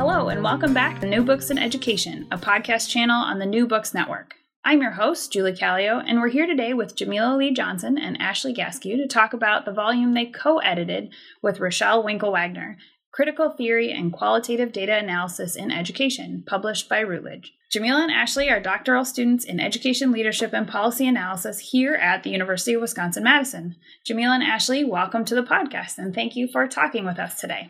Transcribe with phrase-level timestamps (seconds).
[0.00, 3.66] Hello, and welcome back to New Books in Education, a podcast channel on the New
[3.66, 4.34] Books Network.
[4.64, 8.54] I'm your host, Julie Callio, and we're here today with Jamila Lee Johnson and Ashley
[8.54, 11.12] Gaskew to talk about the volume they co edited
[11.42, 12.78] with Rachelle Winkle Wagner,
[13.12, 17.52] Critical Theory and Qualitative Data Analysis in Education, published by Routledge.
[17.70, 22.30] Jamila and Ashley are doctoral students in education leadership and policy analysis here at the
[22.30, 23.76] University of Wisconsin Madison.
[24.06, 27.68] Jamila and Ashley, welcome to the podcast, and thank you for talking with us today.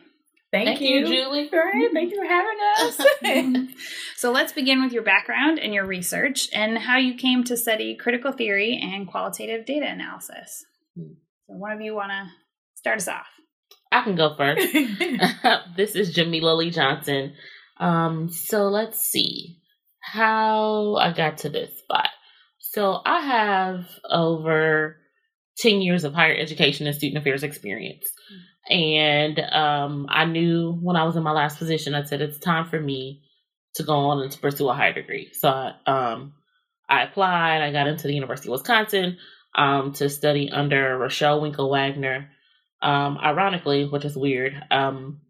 [0.53, 0.99] Thank, Thank you.
[0.99, 1.49] you, Julie.
[1.49, 1.93] Great.
[1.93, 3.77] Thank you for having us.
[4.17, 7.97] So let's begin with your background and your research and how you came to study
[7.97, 10.63] critical theory and qualitative data analysis.
[10.95, 11.05] So
[11.47, 12.27] one of you want to
[12.75, 13.27] start us off?
[13.91, 14.67] I can go first.
[15.77, 17.33] this is Jamila Lee Johnson.
[17.79, 19.57] Um, so let's see
[20.01, 22.09] how I got to this spot.
[22.59, 24.97] So I have over
[25.59, 28.07] 10 years of higher education and student affairs experience.
[28.69, 32.67] And um, I knew when I was in my last position, I said it's time
[32.67, 33.23] for me
[33.75, 35.31] to go on and to pursue a higher degree.
[35.33, 36.35] So I, um,
[36.89, 37.63] I applied.
[37.63, 39.19] I got into the University of Wisconsin
[39.55, 42.31] um, to study under Rachelle Winkle Wagner.
[42.83, 45.21] Um, ironically, which is weird, um,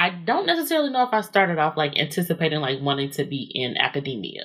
[0.00, 3.76] I don't necessarily know if I started off like anticipating like wanting to be in
[3.76, 4.44] academia,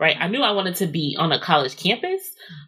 [0.00, 0.16] right?
[0.18, 2.22] I knew I wanted to be on a college campus,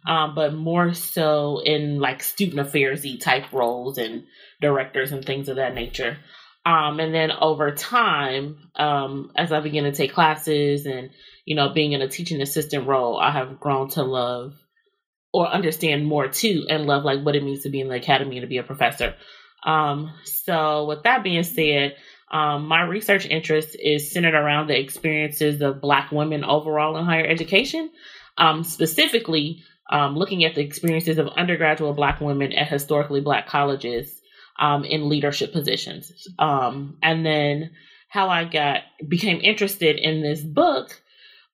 [0.05, 4.23] um, but more so in like student affairsy type roles and
[4.61, 6.19] directors and things of that nature.
[6.63, 11.09] Um, and then over time, um, as I began to take classes and
[11.45, 14.53] you know being in a teaching assistant role, I have grown to love
[15.33, 18.37] or understand more too, and love like what it means to be in the academy
[18.37, 19.15] and to be a professor.
[19.65, 21.95] Um, so with that being said,
[22.31, 27.25] um, my research interest is centered around the experiences of Black women overall in higher
[27.25, 27.89] education,
[28.37, 34.21] um, specifically um, looking at the experiences of undergraduate Black women at historically Black colleges
[34.59, 36.11] um, in leadership positions.
[36.37, 37.71] Um, and then
[38.09, 41.01] how I got became interested in this book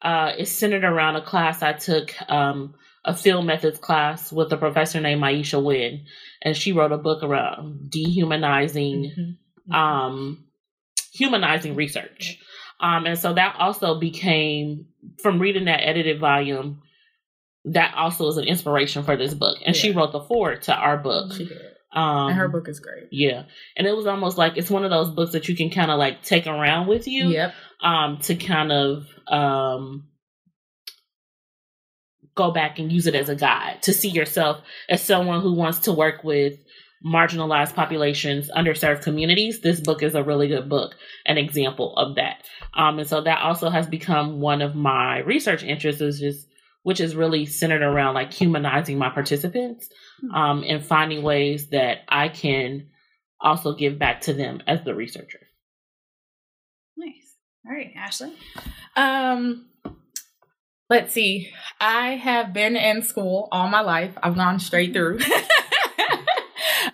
[0.01, 4.57] uh, is centered around a class I took, um, a film methods class with a
[4.57, 6.05] professor named Maisha Winn,
[6.41, 9.38] and she wrote a book around dehumanizing.
[9.67, 9.75] Mm-hmm.
[9.75, 10.45] Um,
[11.13, 12.40] humanizing research.
[12.79, 14.88] Um, and so that also became,
[15.22, 16.81] from reading that edited volume,
[17.66, 19.57] that also is an inspiration for this book.
[19.66, 21.31] And she wrote the forward to our book.
[21.34, 21.62] She did.
[21.96, 23.06] Um, and her book is great.
[23.12, 23.44] Yeah.
[23.78, 26.00] And it was almost like it's one of those books that you can kind of
[26.00, 27.53] like take around with you Yep.
[27.81, 30.07] um, to kind of um,
[32.35, 35.79] go back and use it as a guide to see yourself as someone who wants
[35.79, 36.58] to work with
[37.05, 39.61] marginalized populations, underserved communities.
[39.61, 40.96] This book is a really good book,
[41.26, 42.44] an example of that.
[42.73, 46.47] Um, and so that also has become one of my research interests, is just
[46.84, 49.90] which is really centered around like humanizing my participants
[50.34, 52.88] um, and finding ways that I can
[53.40, 55.40] also give back to them as the researcher.
[56.97, 57.35] Nice.
[57.66, 58.34] All right, Ashley.
[58.96, 59.67] Um,
[60.90, 61.52] let's see.
[61.79, 64.17] I have been in school all my life.
[64.22, 65.20] I've gone straight through.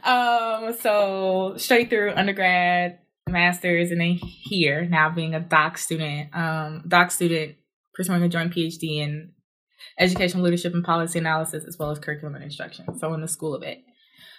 [0.03, 6.35] um, so straight through undergrad, masters, and then here now being a doc student.
[6.35, 7.55] Um, doc student
[7.93, 9.31] pursuing a joint PhD in
[9.97, 12.97] educational leadership and policy analysis, as well as curriculum and instruction.
[12.97, 13.83] So in the School of it.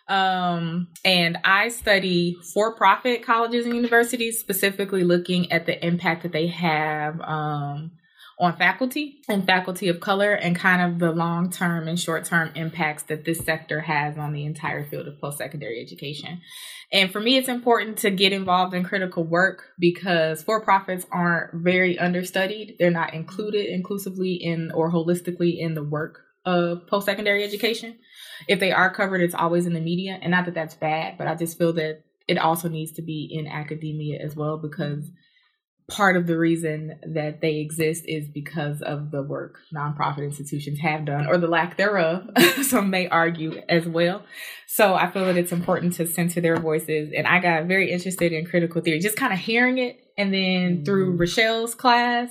[0.08, 6.32] Um, and I study for profit colleges and universities, specifically looking at the impact that
[6.32, 7.92] they have um,
[8.40, 12.50] on faculty and faculty of color and kind of the long term and short term
[12.54, 16.40] impacts that this sector has on the entire field of post secondary education.
[16.90, 21.62] And for me, it's important to get involved in critical work because for profits aren't
[21.62, 22.76] very understudied.
[22.78, 27.98] They're not included inclusively in or holistically in the work of post secondary education.
[28.48, 30.18] If they are covered, it's always in the media.
[30.20, 33.28] And not that that's bad, but I just feel that it also needs to be
[33.30, 35.10] in academia as well because
[35.90, 41.04] part of the reason that they exist is because of the work nonprofit institutions have
[41.04, 42.28] done or the lack thereof
[42.62, 44.22] some may argue as well
[44.66, 48.32] so i feel that it's important to center their voices and i got very interested
[48.32, 50.84] in critical theory just kind of hearing it and then mm-hmm.
[50.84, 52.30] through Rachelle's class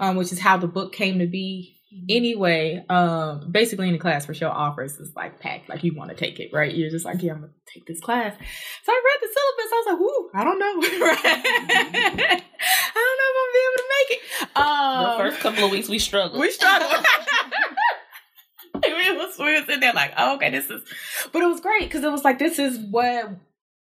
[0.00, 1.77] um, which is how the book came to be
[2.10, 6.10] Anyway, um, basically in the class for sure offers is like packed, like you want
[6.10, 6.74] to take it, right?
[6.74, 8.34] You're just like, yeah, I'm gonna take this class.
[8.84, 9.72] So I read the syllabus.
[9.72, 10.66] I was like, whoo, I don't know.
[12.94, 14.20] I don't know if I'm gonna be able to make it.
[14.56, 16.38] Um, the first couple of weeks we struggled.
[16.40, 16.92] We struggled.
[18.84, 20.82] we was we was in there like, oh, okay, this is,
[21.32, 23.30] but it was great because it was like this is what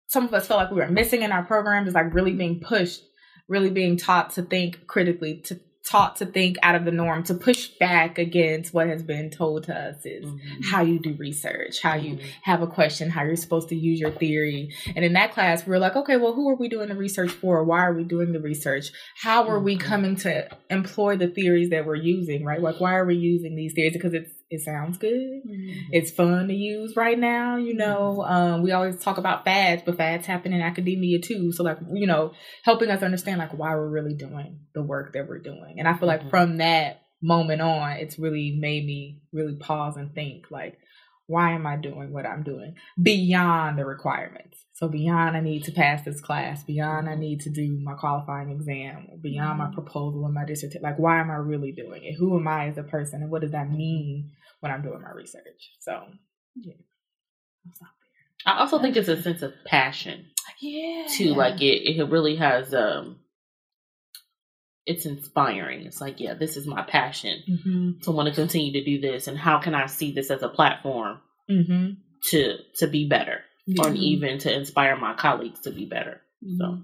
[0.08, 2.62] some of us felt like we were missing in our program is like really being
[2.62, 3.02] pushed,
[3.50, 7.34] really being taught to think critically, to taught to think out of the norm to
[7.34, 10.62] push back against what has been told to us is mm-hmm.
[10.70, 12.28] how you do research how you mm-hmm.
[12.44, 15.74] have a question how you're supposed to use your theory and in that class we
[15.74, 18.34] are like okay well who are we doing the research for why are we doing
[18.34, 19.66] the research how are mm-hmm.
[19.66, 23.56] we coming to employ the theories that we're using right like why are we using
[23.56, 25.42] these theories because it's it sounds good.
[25.48, 25.90] Mm-hmm.
[25.92, 27.58] It's fun to use right now.
[27.58, 31.52] You know, um, we always talk about fads, but fads happen in academia too.
[31.52, 35.28] So like, you know, helping us understand like why we're really doing the work that
[35.28, 35.76] we're doing.
[35.78, 36.30] And I feel like mm-hmm.
[36.30, 40.80] from that moment on, it's really made me really pause and think like,
[41.28, 44.59] why am I doing what I'm doing beyond the requirements?
[44.80, 48.50] So beyond I need to pass this class, beyond I need to do my qualifying
[48.50, 49.74] exam, beyond my mm-hmm.
[49.74, 52.16] proposal and my dissertation, like why am I really doing it?
[52.18, 55.12] Who am I as a person and what does that mean when I'm doing my
[55.12, 55.72] research.
[55.80, 56.02] So,
[56.56, 56.74] yeah.
[58.46, 60.28] I also think it's a sense of passion.
[60.62, 61.08] Yeah.
[61.10, 63.20] Too like it it really has um
[64.86, 65.86] it's inspiring.
[65.86, 68.00] It's like, yeah, this is my passion mm-hmm.
[68.04, 70.50] to want to continue to do this and how can I see this as a
[70.50, 71.92] platform mm-hmm.
[72.30, 73.42] to to be better
[73.78, 76.22] or even to inspire my colleagues to be better.
[76.58, 76.82] So mm-hmm.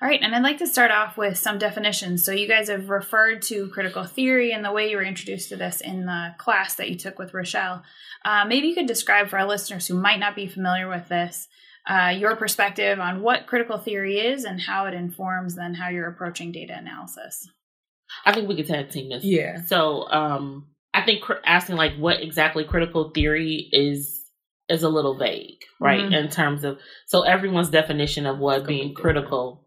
[0.00, 2.24] All right, and I'd like to start off with some definitions.
[2.24, 5.56] So, you guys have referred to critical theory and the way you were introduced to
[5.56, 7.82] this in the class that you took with Rachelle.
[8.24, 11.48] Uh, maybe you could describe for our listeners who might not be familiar with this
[11.88, 16.08] uh, your perspective on what critical theory is and how it informs then how you're
[16.08, 17.48] approaching data analysis.
[18.24, 19.24] I think we could tag team this.
[19.24, 19.62] Yeah.
[19.62, 24.17] So, um, I think cr- asking like what exactly critical theory is
[24.68, 26.00] is a little vague, right?
[26.00, 26.14] Mm-hmm.
[26.14, 29.66] In terms of so everyone's definition of what being critical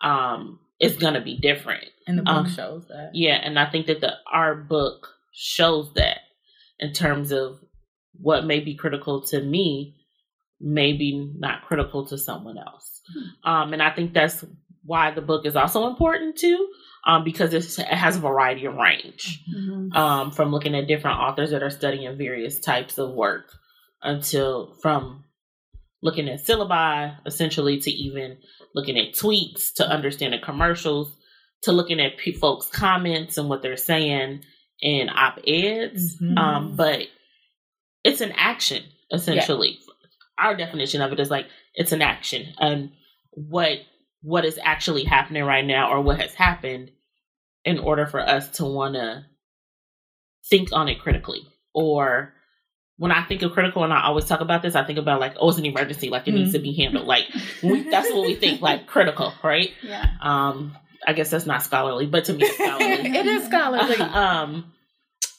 [0.00, 1.84] um, is going to be different.
[2.06, 3.10] And the book um, shows that.
[3.14, 6.18] Yeah, and I think that the our book shows that
[6.78, 7.58] in terms of
[8.14, 9.96] what may be critical to me,
[10.60, 13.00] maybe not critical to someone else.
[13.12, 13.50] Hmm.
[13.50, 14.44] Um, and I think that's
[14.84, 16.68] why the book is also important too,
[17.06, 19.96] um, because it has a variety of range mm-hmm.
[19.96, 23.52] um, from looking at different authors that are studying various types of work
[24.02, 25.24] until from
[26.02, 28.38] looking at syllabi essentially to even
[28.74, 31.16] looking at tweets to understanding commercials
[31.62, 34.42] to looking at p- folks' comments and what they're saying
[34.80, 36.16] in op eds.
[36.16, 36.36] Mm-hmm.
[36.36, 37.06] Um, but
[38.04, 39.78] it's an action essentially.
[39.80, 39.94] Yeah.
[40.38, 42.90] Our definition of it is like it's an action, and
[43.30, 43.78] what
[44.22, 46.90] what is actually happening right now, or what has happened,
[47.64, 49.24] in order for us to want to
[50.50, 51.42] think on it critically,
[51.74, 52.32] or
[52.98, 55.34] when I think of critical and I always talk about this, I think about like,
[55.40, 56.40] oh, it's an emergency, like it mm-hmm.
[56.40, 57.06] needs to be handled.
[57.06, 57.24] Like
[57.62, 59.70] we, that's what we think, like critical, right?
[59.82, 60.06] Yeah.
[60.20, 63.16] Um, I guess that's not scholarly, but to me, it's scholarly.
[63.16, 63.96] it is scholarly.
[64.00, 64.72] um,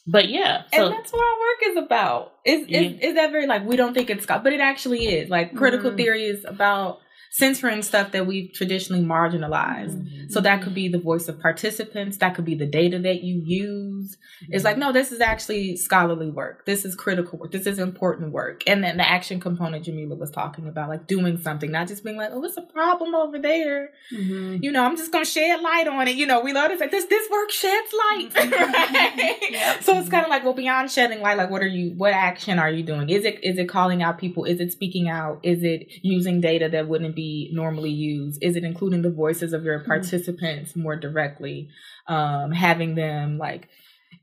[0.05, 2.33] but yeah, so, and that's what our work is about.
[2.45, 2.81] Is yeah.
[2.81, 5.29] is, that very like we don't think it's but it actually is.
[5.29, 5.95] Like critical mm.
[5.95, 6.99] theory is about
[7.33, 9.95] censoring stuff that we've traditionally marginalized.
[9.95, 10.29] Mm-hmm.
[10.29, 13.41] So that could be the voice of participants, that could be the data that you
[13.43, 14.17] use.
[14.43, 14.53] Mm-hmm.
[14.53, 16.67] It's like, no, this is actually scholarly work.
[16.67, 17.51] This is critical work.
[17.51, 18.61] This is important work.
[18.67, 22.17] And then the action component Jamila was talking about, like doing something, not just being
[22.17, 23.89] like, oh, it's a problem over there.
[24.13, 24.57] Mm-hmm.
[24.61, 26.15] You know, I'm just gonna shed light on it.
[26.15, 28.29] You know, we love to say this this work sheds light.
[28.35, 29.41] right?
[29.49, 29.81] yep.
[29.81, 32.59] So it's kind of like, well, beyond shedding light, like what are you what action
[32.59, 33.09] are you doing?
[33.09, 34.45] Is it is it calling out people?
[34.45, 35.39] Is it speaking out?
[35.41, 38.43] Is it using data that wouldn't be normally used?
[38.43, 39.87] Is it including the voices of your mm-hmm.
[39.87, 41.69] participants more directly?
[42.07, 43.69] Um, having them like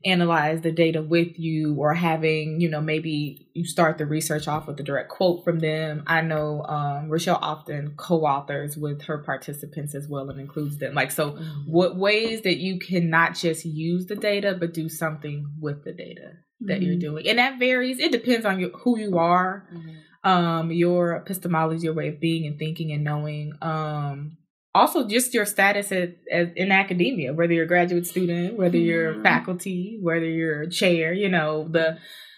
[0.05, 4.67] analyze the data with you or having, you know, maybe you start the research off
[4.67, 6.03] with a direct quote from them.
[6.07, 10.93] I know um, Rachelle often co-authors with her participants as well and includes them.
[10.93, 11.71] Like, so mm-hmm.
[11.71, 15.93] what ways that you can not just use the data, but do something with the
[15.93, 16.83] data that mm-hmm.
[16.83, 17.27] you're doing.
[17.27, 17.99] And that varies.
[17.99, 19.89] It depends on your, who you are, mm-hmm.
[20.23, 23.53] Um, your epistemology, your way of being and thinking and knowing.
[23.61, 24.37] Um,
[24.73, 29.23] also just your status at, in academia, whether you're a graduate student, whether you're mm-hmm.
[29.23, 31.97] faculty, whether you're a chair, you know, the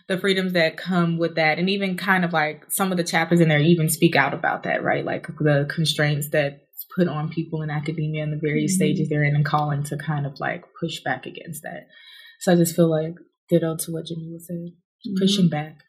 [0.10, 3.40] the freedoms that come with that and even kind of like some of the chapters
[3.40, 5.06] in there even speak out about that, right?
[5.06, 6.63] Like the constraints that
[6.96, 8.84] put on people in academia and the various mm-hmm.
[8.84, 11.88] stages they're in and calling to kind of like push back against that.
[12.42, 13.16] So I just feel like
[13.50, 14.75] ditto to what Jimmy was saying,
[15.08, 15.22] mm-hmm.
[15.22, 15.80] pushing back.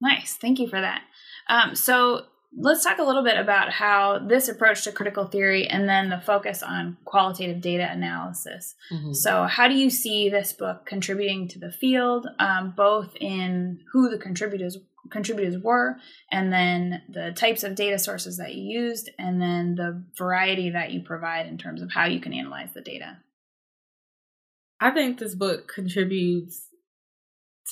[0.00, 0.36] Nice.
[0.36, 1.02] Thank you for that.
[1.48, 2.26] Um, so
[2.56, 6.20] let's talk a little bit about how this approach to critical theory and then the
[6.20, 8.74] focus on qualitative data analysis.
[8.92, 9.12] Mm-hmm.
[9.12, 14.08] So, how do you see this book contributing to the field, um, both in who
[14.08, 14.78] the contributors
[15.10, 15.96] contributors were,
[16.30, 20.92] and then the types of data sources that you used, and then the variety that
[20.92, 23.18] you provide in terms of how you can analyze the data?
[24.80, 26.68] I think this book contributes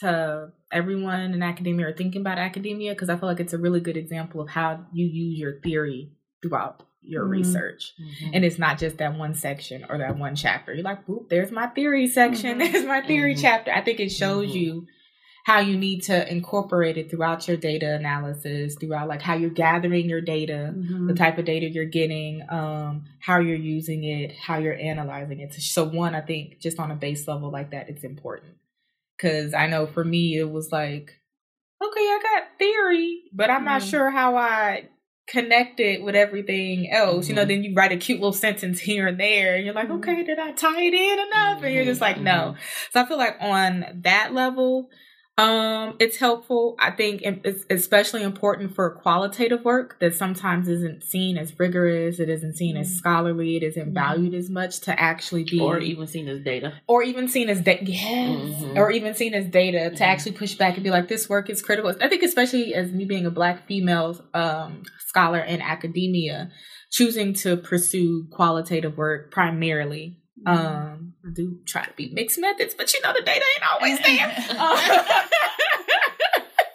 [0.01, 3.81] to everyone in academia or thinking about academia because I feel like it's a really
[3.81, 7.33] good example of how you use your theory throughout your mm-hmm.
[7.33, 7.95] research.
[8.01, 8.31] Mm-hmm.
[8.35, 10.75] And it's not just that one section or that one chapter.
[10.75, 12.73] You're like, Oop, there's my theory section, mm-hmm.
[12.73, 13.43] there's my theory mm-hmm.
[13.43, 13.73] chapter.
[13.73, 14.59] I think it shows mm-hmm.
[14.59, 14.87] you
[15.45, 20.07] how you need to incorporate it throughout your data analysis, throughout like how you're gathering
[20.07, 21.07] your data, mm-hmm.
[21.07, 25.55] the type of data you're getting, um, how you're using it, how you're analyzing it.
[25.55, 28.57] So one, I think just on a base level like that, it's important.
[29.21, 31.19] Cause I know for me, it was like,
[31.83, 33.91] okay, I got theory, but I'm mm not mm-hmm.
[33.91, 34.89] sure how I
[35.29, 37.25] connect it with everything else.
[37.25, 37.31] Mm-hmm.
[37.31, 37.49] You know, mm-hmm.
[37.49, 39.99] then you write a cute little sentence here and there, and you're like, mm-hmm.
[39.99, 41.63] okay, did I tie it in enough?
[41.63, 42.57] And you're just like, no.
[42.93, 44.89] So I feel like on that level,
[45.39, 46.75] um, it's helpful.
[46.81, 52.19] I think it's especially important for qualitative work that sometimes isn't seen as rigorous.
[52.19, 52.97] It isn't seen as mm-hmm.
[52.97, 53.57] scholarly.
[53.57, 53.95] It isn't mm-hmm.
[53.95, 57.61] valued as much to actually be, or even seen as data, or even seen as
[57.61, 57.85] data.
[57.85, 58.77] Yes, mm-hmm.
[58.77, 59.95] or even seen as data mm-hmm.
[59.95, 61.95] to actually push back and be like, this work is critical.
[62.01, 66.51] I think especially as me being a black female um, scholar in academia,
[66.91, 70.19] choosing to pursue qualitative work primarily.
[70.47, 73.99] Um, I do try to be mixed methods, but you know the data ain't always
[74.01, 74.27] there.
[74.61, 74.79] um,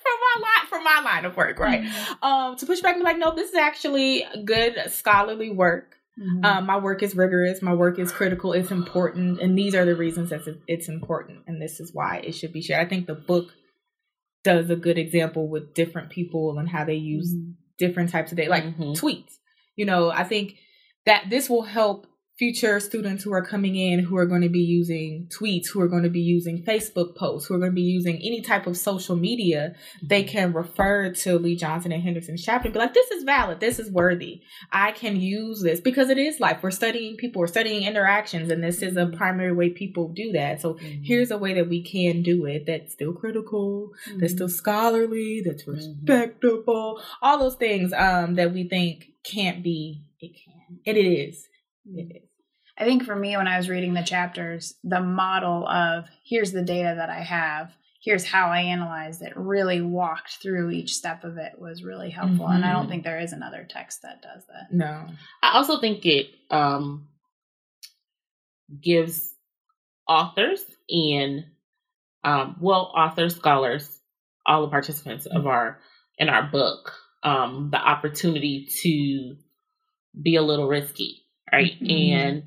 [0.03, 1.81] from my line, from my line of work, right?
[1.81, 2.23] Mm-hmm.
[2.23, 5.95] Um, to push back and be like, no, this is actually good scholarly work.
[6.19, 6.45] Mm-hmm.
[6.45, 7.61] Um, my work is rigorous.
[7.61, 8.53] My work is critical.
[8.53, 12.33] It's important, and these are the reasons that it's important, and this is why it
[12.33, 12.85] should be shared.
[12.85, 13.51] I think the book
[14.43, 17.51] does a good example with different people and how they use mm-hmm.
[17.79, 18.91] different types of data, like mm-hmm.
[18.91, 19.37] tweets.
[19.75, 20.57] You know, I think
[21.05, 22.05] that this will help
[22.37, 25.87] future students who are coming in who are going to be using tweets, who are
[25.87, 28.75] going to be using Facebook posts, who are going to be using any type of
[28.75, 33.11] social media, they can refer to Lee Johnson and Henderson's chapter and be like, this
[33.11, 34.41] is valid, this is worthy.
[34.71, 36.59] I can use this because it is life.
[36.63, 40.59] We're studying people, we're studying interactions, and this is a primary way people do that.
[40.59, 41.03] So mm-hmm.
[41.03, 44.19] here's a way that we can do it that's still critical, mm-hmm.
[44.19, 45.73] that's still scholarly, that's mm-hmm.
[45.73, 50.79] respectable, all those things um, that we think can't be, it can.
[50.87, 51.47] And it is.
[51.85, 52.29] It is.
[52.77, 56.63] I think for me, when I was reading the chapters, the model of here's the
[56.63, 57.71] data that I have,
[58.03, 62.45] here's how I analyzed it, really walked through each step of it was really helpful.
[62.45, 62.55] Mm-hmm.
[62.55, 62.91] And I don't mm-hmm.
[62.91, 64.75] think there is another text that does that.
[64.75, 65.05] No.
[65.43, 67.07] I also think it um,
[68.81, 69.31] gives
[70.07, 71.45] authors and,
[72.23, 73.99] um, well, authors, scholars,
[74.47, 75.37] all the participants mm-hmm.
[75.37, 75.79] of our
[76.17, 79.35] in our book um, the opportunity to
[80.21, 81.22] be a little risky,
[81.53, 81.73] right?
[81.79, 82.15] Mm-hmm.
[82.15, 82.43] And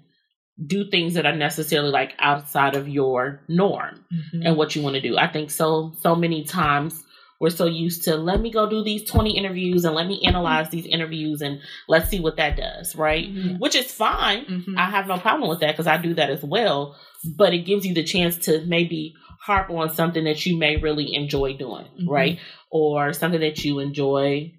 [0.65, 4.47] do things that are necessarily like outside of your norm mm-hmm.
[4.47, 5.17] and what you want to do.
[5.19, 7.03] I think so so many times
[7.39, 10.71] we're so used to let me go do these 20 interviews and let me analyze
[10.71, 13.29] these interviews and let's see what that does, right?
[13.29, 13.57] Mm-hmm.
[13.57, 14.47] Which is fine.
[14.47, 14.79] Mm-hmm.
[14.79, 16.97] I have no problem with that because I do that as well,
[17.37, 21.15] but it gives you the chance to maybe harp on something that you may really
[21.15, 22.09] enjoy doing, mm-hmm.
[22.09, 22.39] right?
[22.71, 24.55] Or something that you enjoy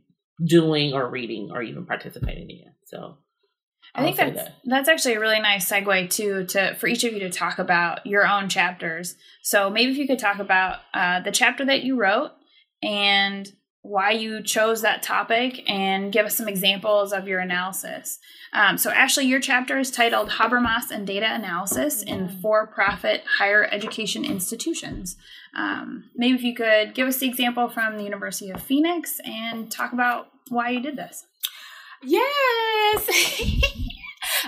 [0.45, 2.73] doing or reading or even participating in.
[2.85, 3.17] So
[3.95, 4.55] I think that's that.
[4.65, 8.05] that's actually a really nice segue too to for each of you to talk about
[8.05, 9.15] your own chapters.
[9.41, 12.31] So maybe if you could talk about uh, the chapter that you wrote
[12.83, 13.51] and
[13.87, 18.19] why you chose that topic and give us some examples of your analysis.
[18.51, 23.63] Um, so, Ashley, your chapter is titled Habermas and Data Analysis in For Profit Higher
[23.71, 25.15] Education Institutions.
[25.55, 29.71] Um, maybe if you could give us the example from the University of Phoenix and
[29.71, 31.25] talk about why you did this.
[32.03, 33.43] Yes.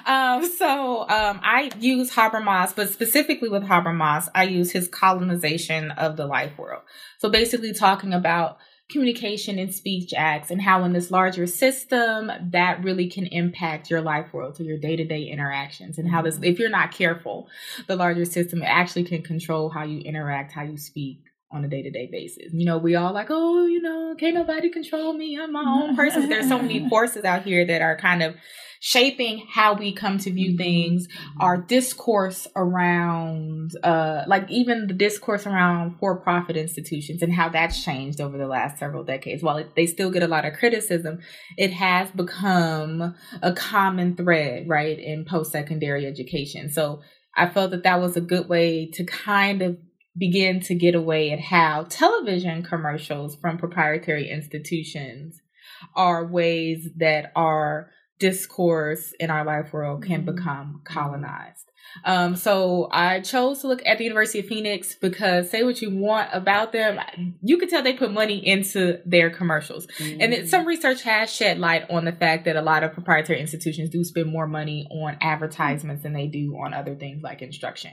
[0.06, 6.16] Um, so um, I use Habermas, but specifically with Habermas, I use his colonization of
[6.16, 6.82] the life world.
[7.20, 8.58] So basically, talking about
[8.90, 14.02] communication and speech acts and how in this larger system that really can impact your
[14.02, 17.48] life world so your day-to-day interactions and how this if you're not careful
[17.88, 22.10] the larger system actually can control how you interact how you speak on a day-to-day
[22.12, 22.54] basis.
[22.54, 25.38] You know we all like oh you know can't nobody control me.
[25.40, 26.22] I'm my own person.
[26.22, 28.36] But there's so many forces out here that are kind of
[28.80, 31.08] shaping how we come to view things,
[31.40, 37.84] our discourse around, uh, like even the discourse around for profit institutions and how that's
[37.84, 39.44] changed over the last several decades.
[39.44, 41.20] While it, they still get a lot of criticism,
[41.58, 46.70] it has become a common thread, right, in post secondary education.
[46.70, 47.02] So
[47.36, 49.78] I felt that that was a good way to kind of
[50.18, 55.42] begin to get away at how television commercials from proprietary institutions
[55.96, 60.36] are ways that our discourse in our life world can mm-hmm.
[60.36, 61.69] become colonized.
[62.04, 65.96] Um, so I chose to look at the University of Phoenix because say what you
[65.96, 67.00] want about them,
[67.42, 69.88] you could tell they put money into their commercials.
[69.88, 70.22] Mm-hmm.
[70.22, 73.40] And it, some research has shed light on the fact that a lot of proprietary
[73.40, 77.92] institutions do spend more money on advertisements than they do on other things like instruction.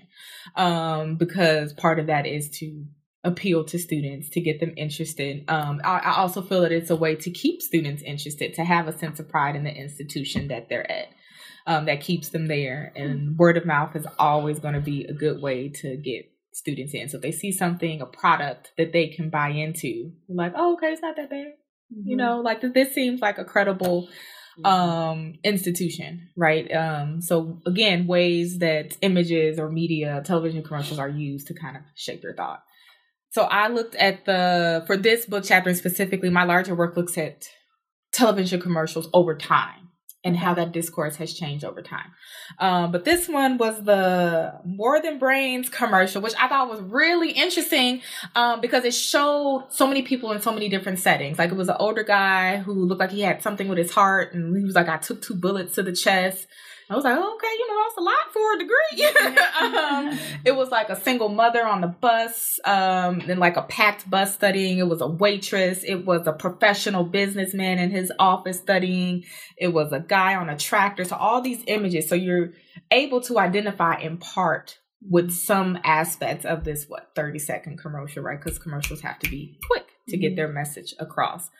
[0.54, 2.84] Um, because part of that is to
[3.26, 5.44] appeal to students to get them interested.
[5.48, 8.86] Um, I, I, also feel that it's a way to keep students interested, to have
[8.86, 11.08] a sense of pride in the institution that they're at.
[11.68, 15.12] Um, that keeps them there, and word of mouth is always going to be a
[15.12, 17.08] good way to get students in.
[17.08, 20.92] So if they see something, a product that they can buy into, like, oh, okay,
[20.92, 21.46] it's not that bad.
[21.92, 22.08] Mm-hmm.
[22.08, 24.08] You know, like this seems like a credible
[24.64, 31.46] um institution right um so again ways that images or media television commercials are used
[31.46, 32.62] to kind of shape your thought
[33.36, 37.46] so I looked at the, for this book chapter specifically, my larger work looks at
[38.10, 39.85] television commercials over time
[40.26, 42.10] and how that discourse has changed over time.
[42.58, 47.30] Um, but this one was the More Than Brains commercial, which I thought was really
[47.30, 48.02] interesting
[48.34, 51.38] um, because it showed so many people in so many different settings.
[51.38, 54.34] Like it was an older guy who looked like he had something with his heart,
[54.34, 56.48] and he was like, I took two bullets to the chest.
[56.88, 59.38] I was like, okay, you know, that's a lot for a degree.
[59.60, 64.08] um, it was like a single mother on the bus, um, and like a packed
[64.08, 64.78] bus studying.
[64.78, 65.82] It was a waitress.
[65.82, 69.24] It was a professional businessman in his office studying.
[69.56, 71.04] It was a guy on a tractor.
[71.04, 72.08] So all these images.
[72.08, 72.52] So you're
[72.92, 78.42] able to identify in part with some aspects of this, what, 30 second commercial, right?
[78.42, 80.36] Because commercials have to be quick to get mm-hmm.
[80.36, 81.50] their message across.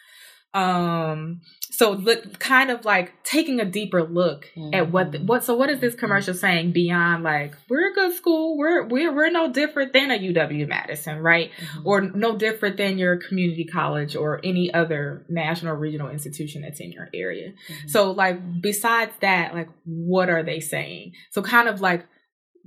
[0.56, 4.72] Um, so look, kind of like taking a deeper look mm-hmm.
[4.72, 5.44] at what the, what.
[5.44, 9.30] So what is this commercial saying beyond like we're a good school, we're we're we're
[9.30, 11.50] no different than a UW Madison, right?
[11.50, 11.86] Mm-hmm.
[11.86, 16.80] Or no different than your community college or any other national or regional institution that's
[16.80, 17.50] in your area.
[17.50, 17.88] Mm-hmm.
[17.88, 21.12] So like besides that, like what are they saying?
[21.32, 22.06] So kind of like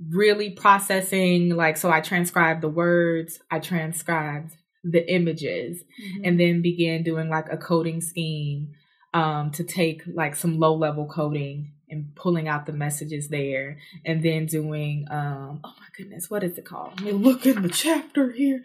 [0.08, 6.24] really processing like so I transcribed the words, I transcribed the images mm-hmm.
[6.24, 8.72] and then began doing like a coding scheme
[9.12, 14.22] um, to take like some low level coding and pulling out the messages there and
[14.22, 17.00] then doing um oh my goodness what is it called?
[17.00, 18.62] Let me look in the chapter here.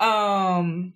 [0.00, 0.94] Um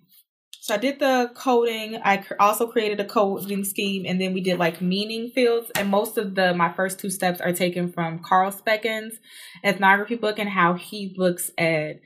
[0.61, 1.99] so i did the coding.
[2.05, 6.17] I also created a coding scheme and then we did like meaning fields and most
[6.17, 9.15] of the my first two steps are taken from Carspecken's
[9.61, 11.99] ethnography book and how he looks at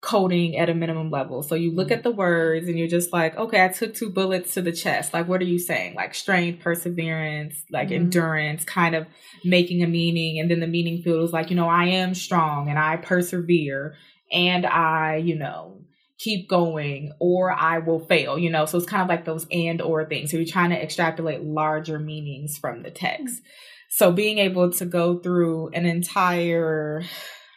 [0.00, 1.42] coding at a minimum level.
[1.42, 1.94] So you look mm-hmm.
[1.94, 5.12] at the words and you're just like, okay, I took two bullets to the chest.
[5.12, 5.94] Like, what are you saying?
[5.94, 8.04] Like strength, perseverance, like mm-hmm.
[8.04, 9.06] endurance, kind of
[9.44, 10.40] making a meaning.
[10.40, 13.94] And then the meaning field was like, you know, I am strong and I persevere
[14.32, 15.82] and I, you know,
[16.18, 18.64] keep going or I will fail, you know.
[18.64, 20.30] So it's kind of like those and or things.
[20.30, 23.34] So you're trying to extrapolate larger meanings from the text.
[23.34, 23.50] Mm-hmm.
[23.90, 27.02] So being able to go through an entire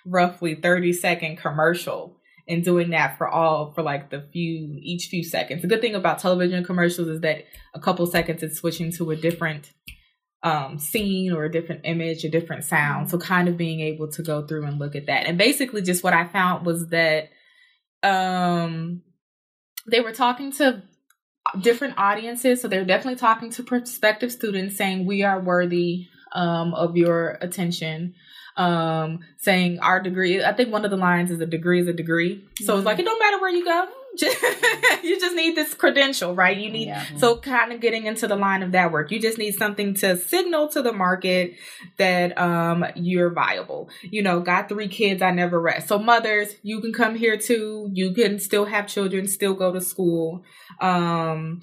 [0.06, 5.24] roughly 30 second commercial and doing that for all for like the few each few
[5.24, 5.62] seconds.
[5.62, 9.16] The good thing about television commercials is that a couple seconds it's switching to a
[9.16, 9.72] different
[10.44, 13.10] um, scene or a different image, a different sound.
[13.10, 15.26] So kind of being able to go through and look at that.
[15.26, 17.30] And basically just what I found was that
[18.04, 19.02] um
[19.90, 20.84] they were talking to
[21.60, 22.62] different audiences.
[22.62, 28.16] So they're definitely talking to prospective students saying we are worthy um, of your attention
[28.58, 30.44] um, saying our degree.
[30.44, 32.44] I think one of the lines is a degree is a degree.
[32.60, 32.80] So mm-hmm.
[32.80, 33.88] it's like it don't matter where you go.
[35.04, 36.56] you just need this credential, right?
[36.56, 37.04] You need yeah.
[37.18, 39.10] so kind of getting into the line of that work.
[39.10, 41.56] You just need something to signal to the market
[41.98, 43.90] that um you're viable.
[44.04, 45.88] You know, got three kids, I never rest.
[45.88, 47.90] So mothers, you can come here too.
[47.92, 50.44] You can still have children, still go to school.
[50.80, 51.62] Um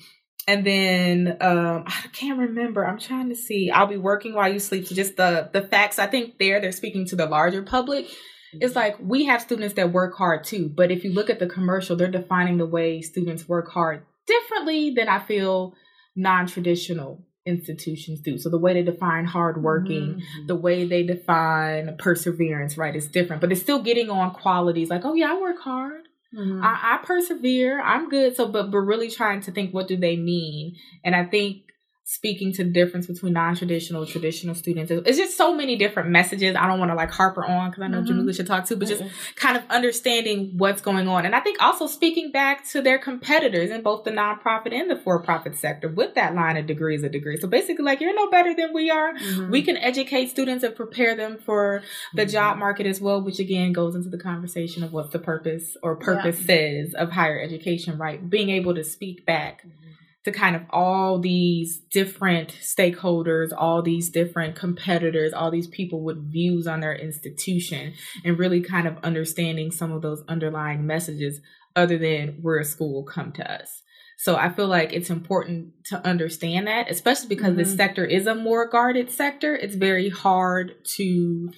[0.50, 2.84] and then um, I can't remember.
[2.84, 3.70] I'm trying to see.
[3.70, 4.86] I'll be working while you sleep.
[4.86, 6.00] So just the the facts.
[6.00, 8.06] I think there they're speaking to the larger public.
[8.52, 11.46] It's like we have students that work hard too, but if you look at the
[11.46, 15.74] commercial, they're defining the way students work hard differently than I feel
[16.16, 18.38] non-traditional institutions do.
[18.38, 20.46] So the way they define hardworking, mm-hmm.
[20.48, 23.40] the way they define perseverance, right, is different.
[23.40, 26.08] But it's still getting on qualities like, oh yeah, I work hard.
[26.35, 26.62] Mm-hmm.
[26.62, 27.81] I, I persevere.
[27.83, 28.37] I'm good.
[28.37, 30.77] So, but but really trying to think what do they mean?
[31.05, 31.69] And I think
[32.04, 36.66] speaking to the difference between non-traditional traditional students it's just so many different messages i
[36.66, 38.06] don't want to like harper on because i know mm-hmm.
[38.06, 39.04] jamila should talk too but just
[39.36, 43.70] kind of understanding what's going on and i think also speaking back to their competitors
[43.70, 47.36] in both the nonprofit and the for-profit sector with that line of degrees of degree
[47.36, 49.50] so basically like you're no better than we are mm-hmm.
[49.50, 51.82] we can educate students and prepare them for
[52.14, 52.30] the mm-hmm.
[52.30, 55.94] job market as well which again goes into the conversation of what the purpose or
[55.96, 56.46] purpose yeah.
[56.46, 59.90] says of higher education right being able to speak back mm-hmm
[60.24, 66.30] to kind of all these different stakeholders, all these different competitors, all these people with
[66.30, 71.40] views on their institution, and really kind of understanding some of those underlying messages
[71.74, 73.83] other than we're a school, will come to us.
[74.18, 77.59] So I feel like it's important to understand that, especially because mm-hmm.
[77.59, 79.56] this sector is a more guarded sector.
[79.56, 81.50] It's very hard to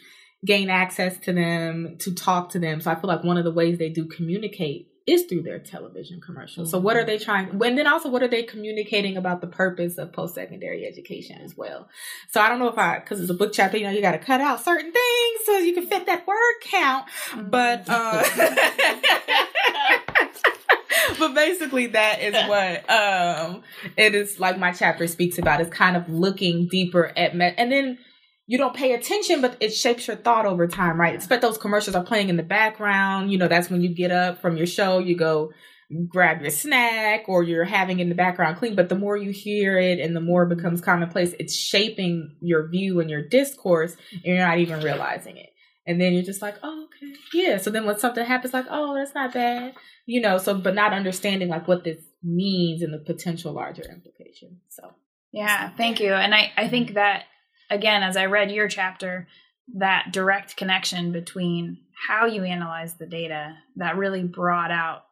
[0.46, 2.81] gain access to them, to talk to them.
[2.81, 6.21] So I feel like one of the ways they do communicate is through their television
[6.21, 6.69] commercials.
[6.69, 6.77] Mm-hmm.
[6.77, 7.07] So what are mm-hmm.
[7.09, 10.87] they trying when then also what are they communicating about the purpose of post secondary
[10.87, 11.88] education as well?
[12.31, 14.12] So I don't know if I cuz it's a book chapter, you know, you got
[14.12, 17.07] to cut out certain things so you can fit that word count.
[17.31, 17.51] Mm-hmm.
[17.51, 18.23] But uh
[21.19, 23.62] but basically that is what um
[23.97, 27.73] it is like my chapter speaks about is kind of looking deeper at me- and
[27.73, 27.99] then
[28.53, 31.15] you don't pay attention, but it shapes your thought over time, right?
[31.15, 33.33] Expect those commercials are playing in the background.
[33.33, 35.53] You know, that's when you get up from your show, you go
[36.07, 38.75] grab your snack or you're having in the background clean.
[38.75, 42.69] But the more you hear it and the more it becomes commonplace, it's shaping your
[42.69, 45.49] view and your discourse, and you're not even realizing it.
[45.87, 47.15] And then you're just like, oh, okay.
[47.33, 47.57] Yeah.
[47.57, 49.73] So then when something happens, like, oh, that's not bad.
[50.05, 54.61] You know, so, but not understanding like what this means and the potential larger implication.
[54.69, 54.93] So,
[55.33, 56.12] yeah, thank you.
[56.12, 57.25] And I, I think that
[57.73, 59.27] again, as I read your chapter,
[59.75, 65.05] that direct connection between how you analyze the data that really brought out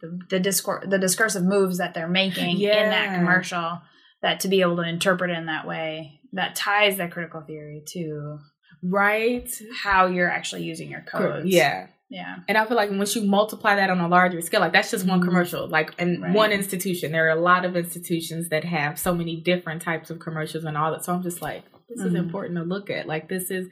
[0.00, 2.84] the the, discourse, the discursive moves that they're making yeah.
[2.84, 3.80] in that commercial
[4.22, 7.82] that to be able to interpret it in that way that ties that critical theory
[7.86, 8.38] to
[8.82, 9.50] right
[9.82, 12.36] how you're actually using your codes yeah yeah.
[12.48, 15.06] And I feel like once you multiply that on a larger scale, like that's just
[15.06, 15.28] one mm-hmm.
[15.28, 16.32] commercial, like in right.
[16.32, 17.12] one institution.
[17.12, 20.76] There are a lot of institutions that have so many different types of commercials and
[20.76, 21.04] all that.
[21.04, 22.08] So I'm just like, this mm-hmm.
[22.08, 23.06] is important to look at.
[23.06, 23.68] Like this is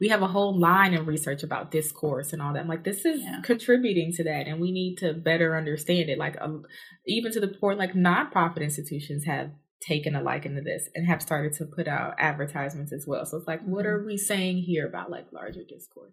[0.00, 2.60] we have a whole line of research about discourse and all that.
[2.60, 3.40] I'm like, this is yeah.
[3.42, 6.18] contributing to that, and we need to better understand it.
[6.18, 6.64] Like, um,
[7.06, 9.50] even to the point, like nonprofit institutions have
[9.80, 13.24] taken a liking to this and have started to put out advertisements as well.
[13.26, 13.72] So it's like, mm-hmm.
[13.72, 16.12] what are we saying here about like larger discourse?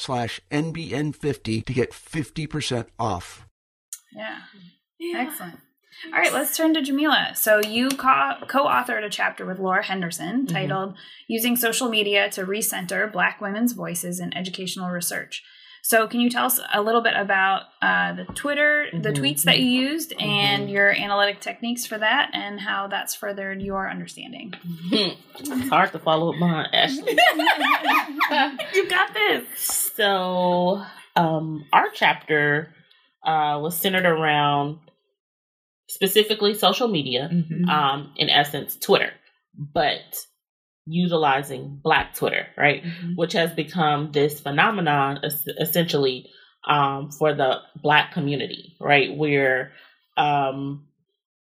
[0.00, 3.46] slash NBN50 to get 50% off.
[4.12, 4.38] Yeah.
[4.98, 5.18] yeah.
[5.18, 5.60] Excellent.
[6.06, 7.32] All right, let's turn to Jamila.
[7.34, 10.54] So, you co authored a chapter with Laura Henderson mm-hmm.
[10.54, 11.00] titled mm-hmm.
[11.28, 15.42] Using Social Media to Recenter Black Women's Voices in Educational Research.
[15.82, 19.02] So, can you tell us a little bit about uh, the Twitter, mm-hmm.
[19.02, 20.22] the tweets that you used, mm-hmm.
[20.22, 24.52] and your analytic techniques for that, and how that's furthered your understanding?
[24.52, 25.52] Mm-hmm.
[25.52, 27.12] It's hard to follow up behind Ashley.
[28.74, 29.44] you got this.
[29.94, 30.84] So,
[31.16, 32.74] um, our chapter
[33.24, 34.78] uh, was centered around
[35.88, 37.68] specifically social media, mm-hmm.
[37.68, 39.12] um, in essence, Twitter,
[39.58, 40.00] but
[40.90, 42.82] utilizing Black Twitter, right?
[42.82, 43.14] Mm-hmm.
[43.14, 45.20] Which has become this phenomenon
[45.58, 46.28] essentially
[46.68, 49.16] um, for the Black community, right?
[49.16, 49.72] Where
[50.16, 50.86] um,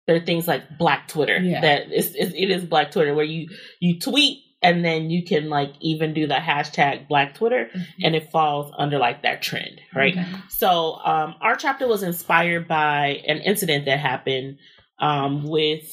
[0.06, 1.60] there are things like Black Twitter Yeah.
[1.60, 3.48] that is, is it is Black Twitter where you
[3.80, 7.70] you tweet and then you can like even do the hashtag Black Twitter
[8.02, 10.12] and it falls under like that trend, right?
[10.18, 10.26] Okay.
[10.48, 14.58] So um, our chapter was inspired by an incident that happened
[14.98, 15.88] um, with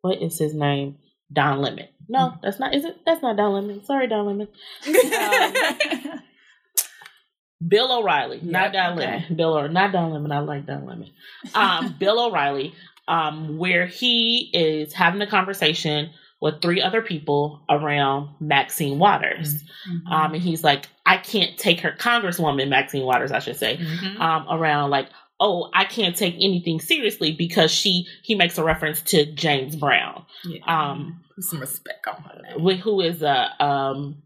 [0.00, 0.96] what is his name?
[1.32, 1.86] Don Lemon.
[2.08, 2.74] No, that's not.
[2.74, 2.96] Is it?
[3.04, 3.84] That's not Don Lemon.
[3.84, 4.48] Sorry, Don Lemon.
[4.86, 6.20] Um,
[7.68, 9.06] Bill O'Reilly, not Yep, Don okay.
[9.18, 9.36] Lemon.
[9.36, 10.30] Bill or not Don Lemon.
[10.32, 11.10] I like Don Lemon.
[11.54, 12.72] Um, Bill O'Reilly,
[13.08, 19.54] um, where he is having a conversation with three other people around Maxine Waters.
[19.90, 20.06] Mm-hmm.
[20.12, 24.20] Um, and he's like, I can't take her Congresswoman Maxine Waters, I should say, Mhm.
[24.20, 25.08] um, around like,
[25.40, 30.24] oh, I can't take anything seriously because she he makes a reference to James Brown,
[30.44, 30.60] Yeah.
[30.66, 32.78] um, Put some respect on her name.
[32.78, 34.22] who is a um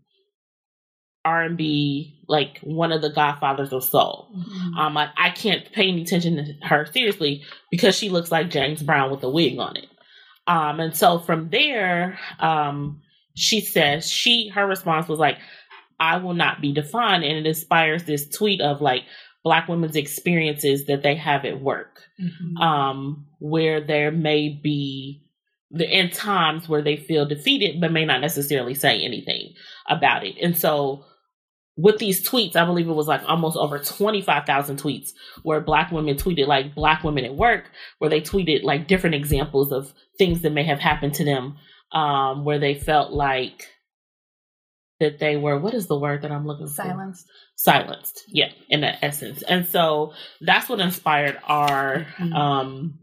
[1.24, 4.28] R and B like one of the godfathers of soul.
[4.36, 4.76] Mm-hmm.
[4.78, 8.82] Um, I, I can't pay any attention to her seriously because she looks like James
[8.82, 9.86] Brown with a wig on it.
[10.48, 13.02] Um, and so from there, um,
[13.36, 15.38] she says she her response was like,
[16.00, 19.04] "I will not be defined," and it inspires this tweet of like
[19.44, 22.60] black women's experiences that they have at work, Mhm.
[22.60, 25.22] um, where there may be
[25.70, 29.54] the in times where they feel defeated but may not necessarily say anything
[29.88, 31.04] about it, and so
[31.78, 36.16] with these tweets, I believe it was like almost over 25,000 tweets where black women
[36.16, 40.52] tweeted like black women at work, where they tweeted like different examples of things that
[40.52, 41.56] may have happened to them,
[41.92, 43.68] um, where they felt like
[45.02, 46.72] that they were, what is the word that I'm looking for?
[46.72, 47.24] Silence.
[47.56, 48.22] Silenced.
[48.28, 49.42] Yeah, in that essence.
[49.42, 52.32] And so that's what inspired our, Mhm.
[52.34, 52.98] um,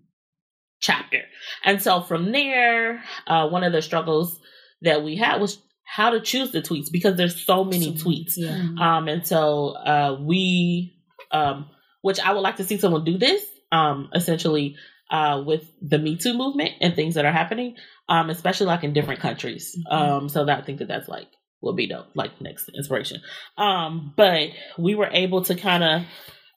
[0.82, 1.22] chapter.
[1.64, 4.40] And so from there, uh, one of the struggles
[4.82, 8.34] that we had was how to choose the tweets because there's so many tweets.
[8.38, 8.70] Yeah.
[8.80, 10.96] Um, and so uh, we,
[11.32, 11.68] um,
[12.02, 14.76] which I would like to see someone do this, um, essentially
[15.12, 17.76] uh, with the Me Too movement and things that are happening,
[18.08, 19.76] um, especially like in different countries.
[19.92, 19.94] Mhm.
[19.94, 21.28] Um, so that I think that that's like
[21.62, 23.22] will be the like next inspiration.
[23.58, 26.04] Um, but we were able to kind of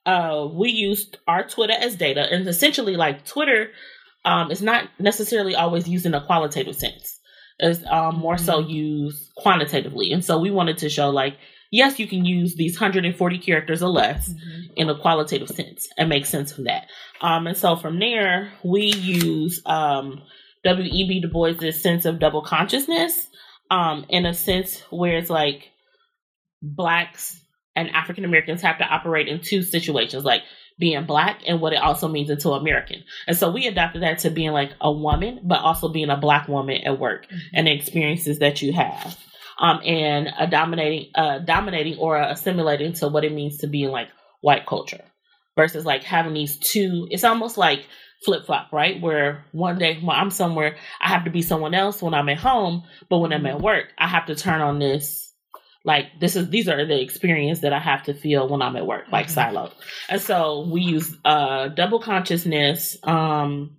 [0.04, 3.68] uh, we used our Twitter as data, and essentially like Twitter
[4.24, 7.20] um, is not necessarily always used in a qualitative sense.
[7.58, 11.36] It's um, more so used quantitatively, and so we wanted to show like
[11.72, 14.60] yes, you can use these 140 characters or less Mm-hmm.
[14.76, 16.86] in a qualitative sense and make sense of that.
[17.20, 20.22] Um, and so from there, we use um,
[20.64, 21.20] W.E.B.
[21.20, 23.26] Du Bois's sense of double consciousness
[23.72, 25.70] um, in a sense where it's like
[26.60, 27.40] blacks
[27.74, 30.42] and African Americans have to operate in two situations, like
[30.78, 33.02] being black and what it also means into American.
[33.26, 36.48] And so we adapted that to being like a woman, but also being a black
[36.48, 39.18] woman at work and the experiences that you have.
[39.58, 43.90] Um, and a dominating, uh, dominating or assimilating to what it means to be in
[43.90, 44.08] like
[44.42, 45.00] white culture
[45.56, 47.08] versus like having these two.
[47.10, 47.86] It's almost like
[48.24, 49.00] flip flop, right?
[49.00, 52.38] Where one day when I'm somewhere, I have to be someone else when I'm at
[52.38, 55.32] home, but when I'm at work, I have to turn on this.
[55.84, 58.86] Like this is these are the experience that I have to feel when I'm at
[58.86, 59.72] work, like silo.
[60.08, 62.96] And so we use uh double consciousness.
[63.02, 63.76] Um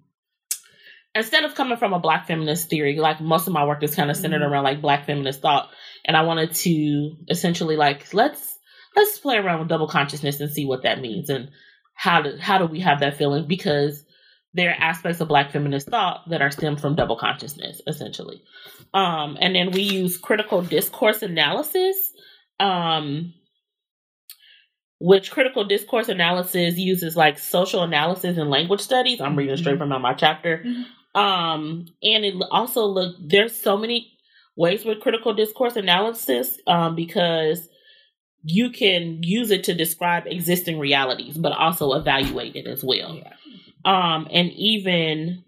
[1.16, 4.12] instead of coming from a black feminist theory, like most of my work is kind
[4.12, 5.70] of centered around like black feminist thought.
[6.04, 8.60] And I wanted to essentially like let's
[8.96, 11.50] let's play around with double consciousness and see what that means and
[11.96, 13.48] how do how do we have that feeling?
[13.48, 14.04] Because
[14.54, 18.42] there are aspects of black feminist thought that are stemmed from double consciousness essentially.
[18.94, 21.96] Um and then we use critical discourse analysis
[22.60, 23.34] um
[25.00, 29.20] which critical discourse analysis uses like social analysis and language studies.
[29.20, 30.64] I'm reading straight from my chapter.
[31.16, 34.12] Um and it also look there's so many
[34.56, 37.68] ways with critical discourse analysis um because
[38.44, 43.16] you can use it to describe existing realities, but also evaluate it as well.
[43.16, 43.34] Yeah.
[43.86, 45.44] Um, and even,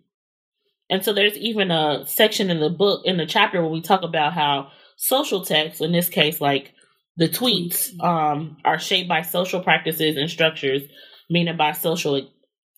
[0.89, 4.03] and so there's even a section in the book, in the chapter where we talk
[4.03, 6.73] about how social texts, in this case, like
[7.17, 10.83] the tweets, um, are shaped by social practices and structures,
[11.29, 12.29] meaning by social,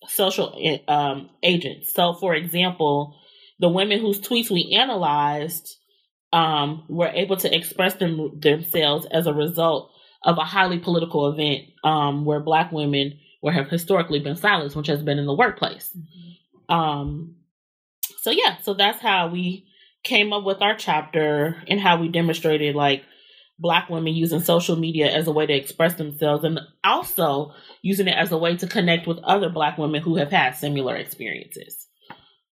[0.08, 1.92] social, um, agents.
[1.94, 3.16] So for example,
[3.60, 5.76] the women whose tweets we analyzed,
[6.32, 9.92] um, were able to express them, themselves as a result
[10.24, 14.88] of a highly political event um, where black women were have historically been silenced, which
[14.88, 15.96] has been in the workplace.
[16.68, 17.36] Um,
[18.18, 19.66] so yeah, so that's how we
[20.02, 23.04] came up with our chapter and how we demonstrated like
[23.58, 27.52] black women using social media as a way to express themselves and also
[27.82, 30.96] using it as a way to connect with other black women who have had similar
[30.96, 31.86] experiences.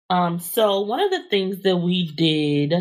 [0.09, 2.73] Um, so one of the things that we did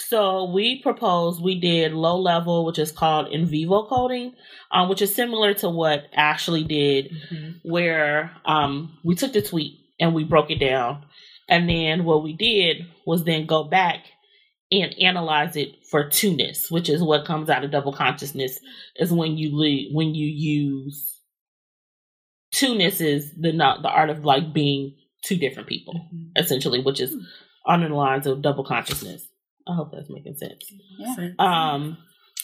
[0.00, 4.32] so we proposed we did low level, which is called in vivo coding,
[4.70, 7.68] um, which is similar to what Ashley did, Mm-hmm.
[7.68, 11.04] where um, we took the tweet and we broke it down.
[11.48, 14.04] And then what we did was then go back
[14.70, 18.60] and analyze it for two-ness, which is what comes out of double consciousness,
[18.96, 21.18] is when you le- when you use
[22.52, 26.36] two-ness is the not the art of like being two different people, mm-hmm.
[26.36, 27.16] essentially, which is
[27.66, 29.27] on the lines of double consciousness.
[29.68, 30.72] I hope that's making sense.
[30.98, 31.30] Yeah.
[31.38, 31.98] Um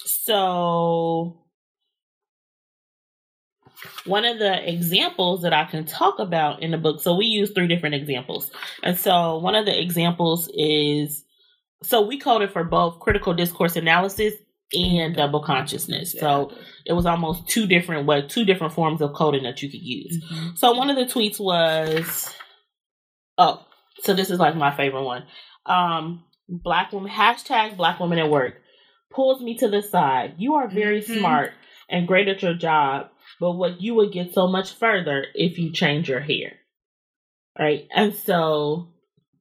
[0.05, 1.41] so
[4.05, 7.51] one of the examples that I can talk about in the book, so we use
[7.53, 8.51] three different examples.
[8.83, 11.25] And so one of the examples is
[11.83, 14.35] so we coded for both critical discourse analysis
[14.73, 16.13] and double consciousness.
[16.19, 16.53] So
[16.87, 20.23] it was almost two different what two different forms of coding that you could use.
[20.25, 20.57] Mm-hmm.
[20.57, 22.35] So one of the tweets was
[23.39, 23.65] oh,
[24.01, 25.25] so this is like my favorite one.
[25.67, 28.55] Um black woman hashtag black woman at work
[29.11, 30.35] pulls me to the side.
[30.39, 31.19] You are very mm-hmm.
[31.19, 31.53] smart
[31.89, 33.09] and great at your job
[33.41, 36.53] but what you would get so much further if you change your hair.
[37.59, 37.87] Right.
[37.95, 38.93] And so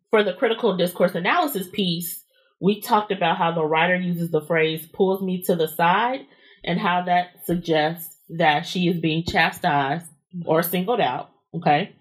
[0.09, 2.23] for the critical discourse analysis piece,
[2.59, 6.21] we talked about how the writer uses the phrase pulls me to the side
[6.63, 10.05] and how that suggests that she is being chastised
[10.45, 11.29] or singled out.
[11.55, 11.95] Okay.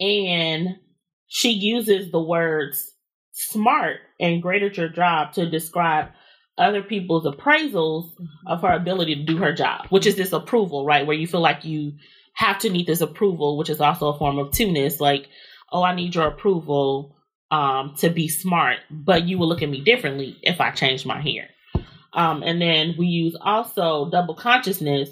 [0.00, 0.76] And
[1.28, 2.91] she uses the words
[3.32, 6.08] smart and great at your job to describe
[6.58, 8.10] other people's appraisals
[8.46, 11.06] of her ability to do her job, which is this approval, right?
[11.06, 11.94] Where you feel like you
[12.34, 15.28] have to need this approval, which is also a form of two-ness, like,
[15.70, 17.16] oh, I need your approval
[17.50, 21.20] um, to be smart, but you will look at me differently if I change my
[21.20, 21.48] hair.
[22.12, 25.10] Um, and then we use also double consciousness,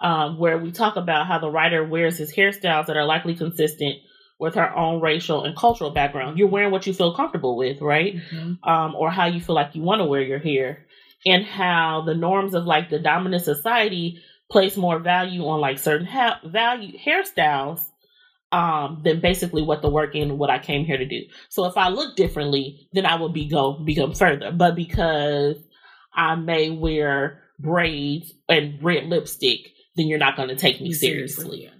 [0.00, 3.96] um, where we talk about how the writer wears his hairstyles that are likely consistent
[4.38, 6.38] with her own racial and cultural background.
[6.38, 8.16] You're wearing what you feel comfortable with, right?
[8.16, 8.68] Mm-hmm.
[8.68, 10.86] Um, or how you feel like you want to wear your hair.
[11.24, 14.20] And how the norms of like the dominant society
[14.50, 17.80] place more value on like certain ha- value hairstyles
[18.52, 21.22] um than basically what the work and what I came here to do.
[21.48, 24.52] So if I look differently, then I will be go become further.
[24.52, 25.56] But because
[26.14, 31.44] I may wear braids and red lipstick, then you're not going to take me seriously.
[31.44, 31.70] seriously.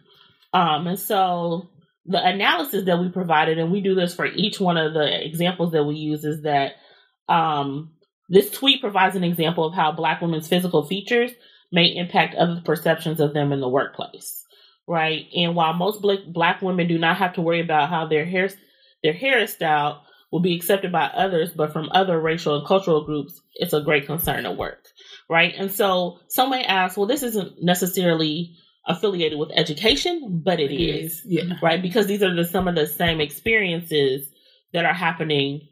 [0.52, 1.68] Um, and so
[2.06, 5.72] the analysis that we provided, and we do this for each one of the examples
[5.72, 6.72] that we use, is that
[7.28, 7.92] um,
[8.28, 11.32] this tweet provides an example of how Black women's physical features
[11.72, 14.44] may impact other perceptions of them in the workplace,
[14.86, 15.26] right?
[15.34, 18.48] And while most Black women do not have to worry about how their hair
[19.02, 20.00] their hairstyle
[20.32, 24.06] will be accepted by others, but from other racial and cultural groups, it's a great
[24.06, 24.88] concern at work,
[25.28, 25.54] right?
[25.56, 30.80] And so some may ask, well, this isn't necessarily affiliated with education, but it, it
[30.80, 31.54] is, is, yeah.
[31.60, 31.82] right?
[31.82, 34.28] Because these are the, some of the same experiences
[34.72, 35.68] that are happening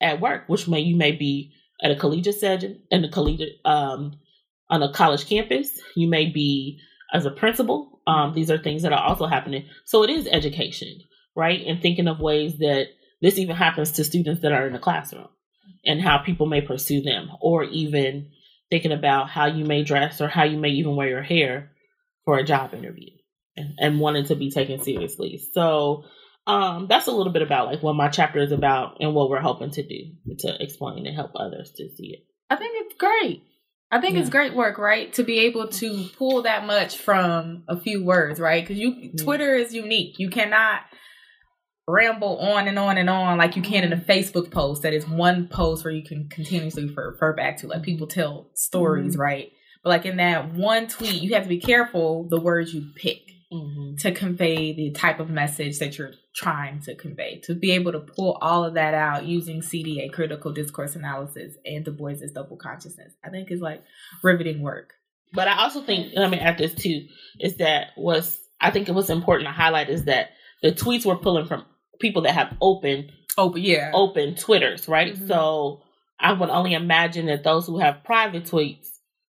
[0.00, 4.14] at work, which may you may be at a collegiate setting, in a collegiate um,
[4.68, 5.78] on a college campus.
[5.94, 6.80] You may be
[7.12, 8.00] as a principal.
[8.06, 9.66] Um, these are things that are also happening.
[9.84, 11.00] So it is education,
[11.36, 11.60] right?
[11.66, 12.86] And thinking of ways that
[13.20, 15.28] this even happens to students that are in the classroom
[15.84, 18.30] and how people may pursue them, or even
[18.70, 21.72] thinking about how you may dress or how you may even wear your hair
[22.30, 23.10] for a job interview
[23.56, 25.42] and, and wanting to be taken seriously.
[25.52, 26.04] So
[26.46, 29.40] um, that's a little bit about like what my chapter is about and what we're
[29.40, 32.20] hoping to do to explain and help others to see it.
[32.48, 33.42] I think it's great.
[33.90, 34.20] I think yeah.
[34.20, 35.12] it's great work, right?
[35.14, 38.62] To be able to pull that much from a few words, right?
[38.62, 39.24] Because you mm-hmm.
[39.24, 40.20] Twitter is unique.
[40.20, 40.82] You cannot
[41.88, 44.08] ramble on and on and on like you can in a mm-hmm.
[44.08, 47.66] Facebook post that is one post where you can continuously refer back to.
[47.66, 49.20] Like people tell stories, mm-hmm.
[49.20, 49.52] right?
[49.82, 53.30] But like in that one tweet, you have to be careful the words you pick
[53.52, 53.96] mm-hmm.
[53.96, 57.40] to convey the type of message that you're trying to convey.
[57.44, 61.84] To be able to pull all of that out using CDA, critical discourse analysis, and
[61.84, 63.82] Du Bois's double consciousness, I think is like
[64.22, 64.92] riveting work.
[65.32, 67.06] But I also think, let me add this too,
[67.38, 70.30] is that was I think it was important to highlight is that
[70.62, 71.64] the tweets were pulling from
[71.98, 75.14] people that have open, open, yeah, open Twitters, right?
[75.14, 75.28] Mm-hmm.
[75.28, 75.82] So
[76.18, 78.88] I would only imagine that those who have private tweets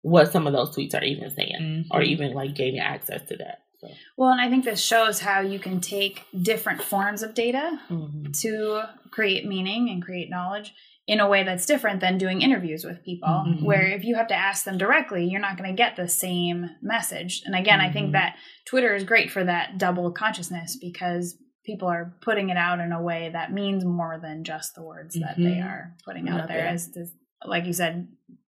[0.02, 1.96] what some of those tweets are even saying mm-hmm.
[1.96, 3.62] or even like gaining access to that.
[3.80, 3.88] So.
[4.16, 8.30] Well, and I think this shows how you can take different forms of data mm-hmm.
[8.42, 10.72] to create meaning and create knowledge
[11.08, 13.64] in a way that's different than doing interviews with people, mm-hmm.
[13.64, 16.70] where if you have to ask them directly, you're not going to get the same
[16.80, 17.42] message.
[17.44, 18.12] And again, I think mm-hmm.
[18.12, 18.36] that
[18.66, 23.02] Twitter is great for that double consciousness because people are putting it out in a
[23.02, 25.68] way that means more than just the words that they mm-hmm.
[25.68, 26.66] are putting out there.
[26.66, 27.10] As this,
[27.44, 28.08] like you said,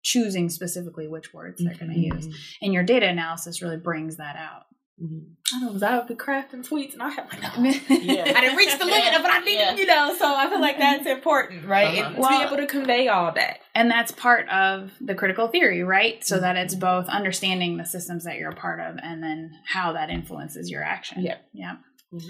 [0.05, 2.27] choosing specifically which words they're going to mm-hmm.
[2.27, 2.57] use.
[2.61, 4.67] And your data analysis really brings that out.
[5.01, 5.55] Mm-hmm.
[5.55, 8.23] I know, because I would be crafting tweets and I have like, no, yeah.
[8.33, 9.75] I didn't reach the limit of what I needed, yeah.
[9.75, 10.15] you know.
[10.17, 12.03] So I feel like that's important, right?
[12.03, 12.15] Uh-huh.
[12.17, 15.83] Well, to be able to convey all that, and that's part of the critical theory,
[15.83, 16.23] right?
[16.23, 16.43] So mm-hmm.
[16.43, 20.09] that it's both understanding the systems that you're a part of, and then how that
[20.09, 21.23] influences your action.
[21.23, 21.75] Yeah, yeah.
[22.13, 22.29] Mm-hmm.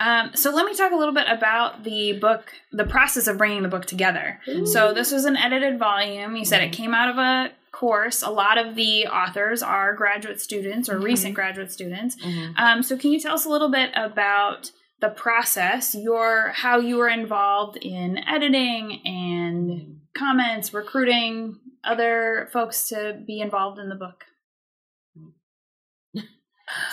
[0.00, 3.62] Um, so let me talk a little bit about the book, the process of bringing
[3.62, 4.40] the book together.
[4.66, 6.36] So this was an edited volume.
[6.36, 8.22] You said it came out of a course.
[8.22, 12.16] A lot of the authors are graduate students or recent graduate students.
[12.56, 14.70] Um, so can you tell us a little bit about
[15.00, 23.20] the process, your how you were involved in editing and comments, recruiting other folks to
[23.26, 24.24] be involved in the book?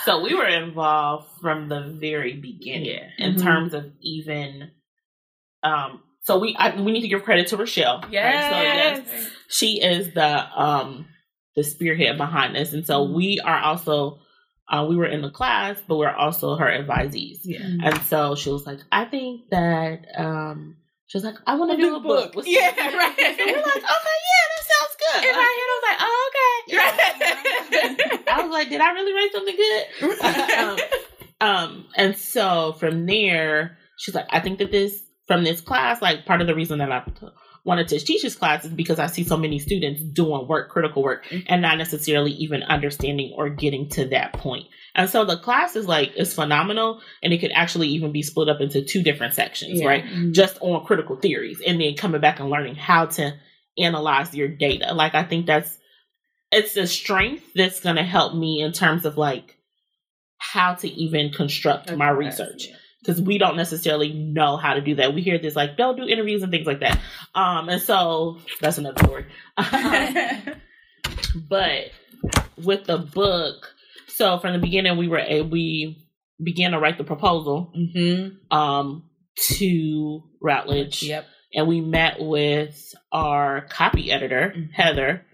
[0.04, 3.42] So we were involved from the very beginning in Mhm.
[3.42, 4.70] terms of even.
[5.62, 8.02] Um, so we I, we need to give credit to Rachelle.
[8.02, 8.10] right?
[8.10, 11.06] So yes, she is the um
[11.54, 14.20] the spearhead behind this, and so we are also
[14.68, 17.38] uh, we were in the class, but we're also her advisees.
[17.44, 17.60] Yeah.
[17.84, 21.76] And so she was like, I think that um she was like, I want to
[21.76, 22.34] do a book.
[22.34, 23.18] with Yeah, right.
[23.18, 25.24] And we're like, okay, yeah, that sounds good.
[25.24, 27.52] In my head, I was like, oh, okay.
[28.28, 30.80] I was like, did I really write something good?
[31.40, 36.00] um, um, and so from there, she's like, I think that this from this class,
[36.00, 37.26] like part of the reason that I t-
[37.64, 41.02] wanted to teach this class is because I see so many students doing work, critical
[41.02, 44.66] work, and not necessarily even understanding or getting to that point.
[44.94, 48.48] And so the class is like is phenomenal, and it could actually even be split
[48.48, 49.86] up into two different sections, Yeah.
[49.88, 50.04] right?
[50.32, 53.34] Just on critical theories, and then coming back and learning how to
[53.76, 54.94] analyze your data.
[54.94, 55.76] Like I think that's
[56.52, 59.56] it's a strength that's going to help me in terms of like
[60.38, 62.68] how to even construct my research
[63.00, 65.14] because we don't necessarily know how to do that.
[65.14, 66.98] We hear this like don't do interviews and things like that.
[67.34, 69.26] Um, and so that's another story.
[71.48, 71.84] but
[72.62, 73.72] with the book,
[74.08, 76.06] so from the beginning, we were a, we
[76.42, 78.54] began to write the proposal mm-hmm.
[78.56, 79.04] um
[79.38, 81.26] to Routledge Yep.
[81.54, 84.72] and we met with our copy editor Mhm.
[84.72, 85.24] Heather.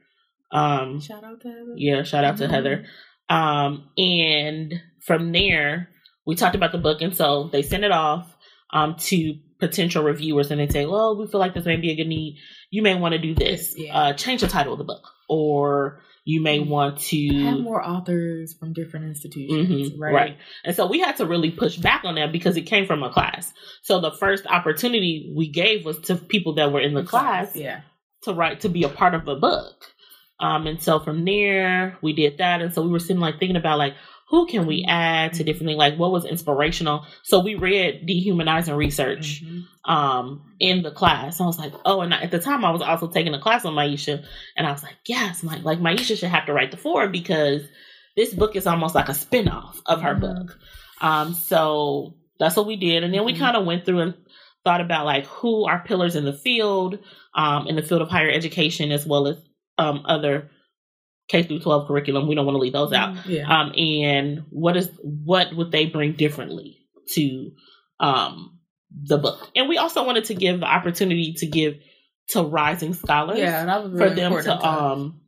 [0.53, 1.75] Um, Shout out to Heather.
[1.77, 2.51] yeah, shout out to Mhm.
[2.51, 2.85] Heather.
[3.29, 5.89] Um, and from there,
[6.27, 8.37] we talked about the book, and so they sent it off
[8.75, 11.95] um, to potential reviewers, and they say, "Well, we feel like this may be a
[11.95, 12.39] good need.
[12.71, 13.75] You may want to do this.
[13.77, 13.95] Yeah.
[13.97, 18.55] Uh, change the title of the book, or you may want to Have more authors
[18.59, 20.15] from different institutions, Mhm, right?
[20.15, 20.37] right.
[20.65, 23.11] And so we had to really push back on that because it came from a
[23.11, 23.53] class.
[23.83, 27.81] So the first opportunity we gave was to people that were in the class Yeah.
[28.23, 29.85] to write to be a part of the book.
[30.43, 33.57] Um, and so from there we did that, and so we were sitting like thinking
[33.57, 33.95] about like
[34.29, 37.05] who can we add to different things, like what was inspirational.
[37.23, 39.65] So we read dehumanizing research Mhm.
[39.89, 41.41] um in the class.
[41.41, 43.75] I was like, oh, and at the time I was also taking a class on
[43.75, 44.25] Maisha,
[44.57, 47.63] and I was like, yes, like like Maisha should have to write the forward because
[48.17, 50.21] this book is almost like a spin-off of her Mhm.
[50.21, 50.59] book.
[51.01, 53.39] Um, so that's what we did, and then we Mhm.
[53.39, 54.15] kind of went through and
[54.65, 56.99] thought about like who are pillars in the field,
[57.35, 59.37] um, in the field of higher education as well as
[59.79, 60.51] um other
[61.29, 62.27] K through twelve curriculum.
[62.29, 63.49] We don't want to leave those out Yeah.
[63.49, 66.79] um, and what is what would they bring differently
[67.15, 67.53] to
[68.01, 68.59] um,
[69.05, 69.51] the book?
[69.55, 71.77] And we also wanted to give the opportunity to give
[72.29, 75.21] to rising scholars yeah, was for them to um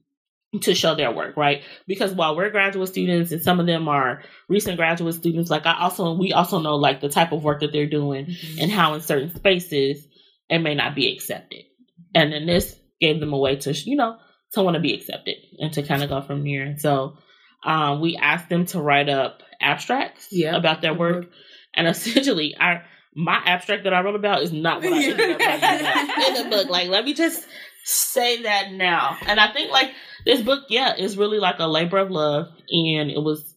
[0.62, 1.62] to show their work, right?
[1.86, 5.80] Because while we're graduate students and some of them are recent graduate students, like I
[5.80, 8.62] also we also know like the type of work that they're doing Mhm.
[8.62, 10.07] and how in certain spaces
[10.49, 11.64] it may not be accepted.
[12.14, 14.16] And then this gave them a way to, you know,
[14.55, 16.77] to want to be accepted and to kind of go from there.
[16.79, 17.17] So
[17.63, 20.57] um, we asked them to write up abstracts Yeah.
[20.57, 21.27] about their work.
[21.75, 22.85] And essentially, our
[23.17, 26.69] my abstract that I wrote about is not what I ended up in the book.
[26.69, 27.47] Like, let me just
[27.85, 29.17] say that now.
[29.27, 29.93] And I think like
[30.27, 33.54] this book, yeah, is really like a labor of love, and it was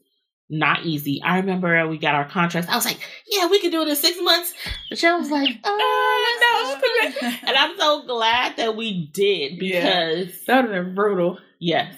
[0.50, 1.22] not easy.
[1.24, 2.70] I remember we got our contracts.
[2.70, 4.54] I was like, yeah, we can do it in six months.
[4.90, 6.78] Michelle was like, oh,
[7.14, 7.30] uh, no.
[7.48, 9.82] And I'm so glad that we did Yeah.
[10.16, 11.40] because, that would have been brutal.
[11.60, 11.94] yes.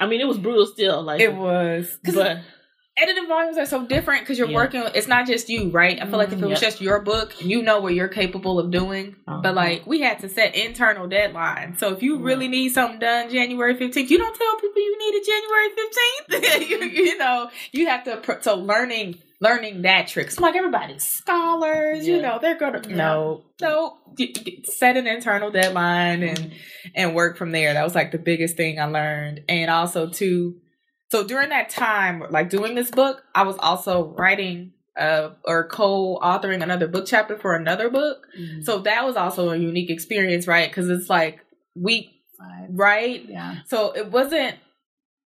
[0.00, 1.00] I mean, it was brutal still.
[1.02, 1.96] Like, It was.
[2.04, 2.38] but
[3.02, 4.54] editing volumes are so different because you're Yeah.
[4.56, 4.82] working.
[4.94, 6.00] It's not just you, right?
[6.00, 6.70] I feel like if it was Yep.
[6.70, 9.16] just your book, you know what you're capable of doing.
[9.26, 9.40] Uh-huh.
[9.42, 11.78] But like we had to set internal deadlines.
[11.78, 12.24] So if you Yeah.
[12.24, 16.70] really need something done January 15th, you don't tell people you need it January 15th.
[16.96, 18.38] you, you know, you have to.
[18.42, 20.30] So learning, learning that trick.
[20.30, 23.98] So like everybody's scholars, you know, they're gonna no, no.
[24.64, 26.52] Set an internal deadline and
[26.94, 27.72] and work from there.
[27.72, 29.40] That was like the biggest thing I learned.
[29.48, 30.56] And also too,
[31.12, 36.62] so during that time, like doing this book, I was also writing uh or co-authoring
[36.62, 38.26] another book chapter for another book.
[38.62, 40.70] So that was also a unique experience, right?
[40.70, 41.40] Because it's like
[41.74, 42.06] week
[42.70, 43.24] right?
[43.28, 43.56] Yeah.
[43.66, 44.56] So it wasn't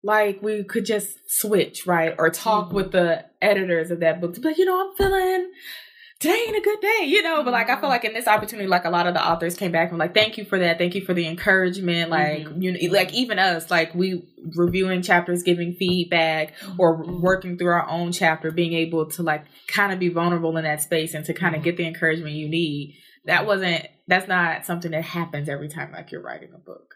[0.05, 2.15] like we could just switch, right?
[2.17, 2.75] Or talk Mhm.
[2.75, 5.51] with the editors of that book to be like, you know, I'm feeling
[6.23, 7.43] today ain't a good day, you know.
[7.43, 7.89] But like, I feel mm-hmm.
[7.89, 10.39] like in this opportunity, like a lot of the authors came back and like, thank
[10.39, 12.11] you for that, thank you for the encouragement.
[12.11, 12.63] Like, Mhm.
[12.63, 14.23] you know, like even us, like we
[14.57, 17.21] reviewing chapters, giving feedback, or mm-hmm.
[17.21, 20.83] working through our own chapter, being able to like kind of be vulnerable in that
[20.83, 21.65] space and to kind of mm-hmm.
[21.65, 22.97] get the encouragement you need.
[23.25, 23.87] That wasn't.
[24.09, 26.95] That's not something that happens every time like you're writing a book.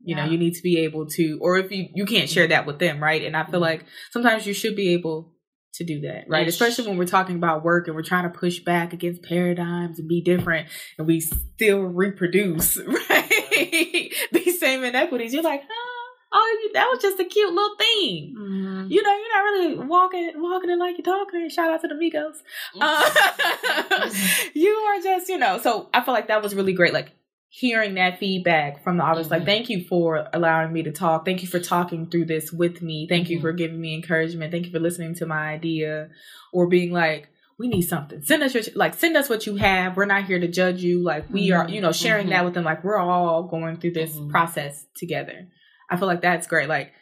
[0.00, 2.66] You know, you need to be able to, or if you you can't share that
[2.66, 3.22] with them, right?
[3.22, 5.34] And I feel like sometimes you should be able
[5.74, 6.46] to do that, right?
[6.46, 6.54] Yes.
[6.54, 10.08] Especially when we're talking about work and we're trying to push back against paradigms and
[10.08, 12.76] be different, and we still reproduce,
[13.10, 14.12] right?
[14.32, 15.32] These same inequities.
[15.34, 15.84] You're like, huh?
[16.30, 18.34] Oh, that was just a cute little thing.
[18.38, 18.90] Mhm.
[18.90, 21.48] You know, you're not really walking walking it like you're talking.
[21.48, 22.42] Shout out to the Migos.
[22.78, 24.10] Uh,
[24.54, 25.58] you are just, you know.
[25.58, 26.92] So I feel like that was really great.
[26.92, 27.12] Like
[27.50, 29.30] hearing that feedback from the audience.
[29.30, 29.46] Like, Mhm.
[29.46, 31.24] thank you for allowing me to talk.
[31.24, 33.06] Thank you for talking through this with me.
[33.08, 33.42] Thank you Mhm.
[33.42, 34.52] for giving me encouragement.
[34.52, 36.10] Thank you for listening to my idea,
[36.52, 37.28] or being like.
[37.60, 38.22] We need something.
[38.22, 38.94] Send us your like.
[38.94, 39.96] Send us what you have.
[39.96, 41.02] We're not here to judge you.
[41.02, 42.30] Like we are, you know, sharing Mhm.
[42.30, 42.62] that with them.
[42.62, 44.30] Like we're all going through this Mhm.
[44.30, 45.48] process together.
[45.90, 46.68] I feel like that's great.
[46.68, 46.92] Like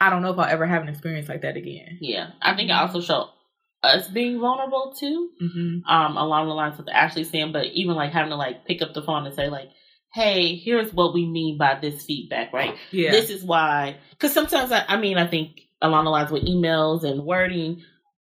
[0.00, 1.98] I don't know if I'll ever have an experience like that again.
[2.00, 3.28] Yeah, I think it also showed
[3.82, 5.86] us being vulnerable too, Mm-hmm.
[5.86, 8.94] um, along the lines of Ashley saying, but even like having to like pick up
[8.94, 9.68] the phone and say like,
[10.12, 12.76] "Hey, here's what we mean by this feedback, right?
[12.90, 13.10] Yeah.
[13.12, 17.04] This is why." Because sometimes I, I mean, I think along the lines with emails
[17.04, 17.82] and wording,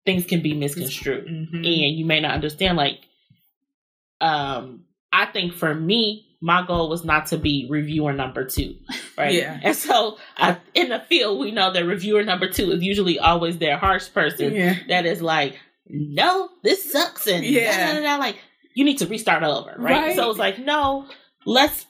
[0.06, 1.54] things can be misconstrued, Mhm.
[1.56, 2.76] and you may not understand.
[2.76, 3.00] Like,
[4.20, 8.76] um, I think for me, my goal was not to be reviewer number two,
[9.18, 9.34] right?
[9.34, 9.58] Yeah.
[9.62, 13.58] And so, I, in the field, we know that reviewer number two is usually always
[13.58, 14.76] their harsh person Yeah.
[14.88, 17.62] that is like, no, this sucks, and Yeah.
[17.62, 18.36] yeah, da, da, da, like
[18.74, 20.02] you need to restart over, right?
[20.06, 20.16] Right.
[20.16, 21.06] So it's like, no,
[21.46, 21.86] let's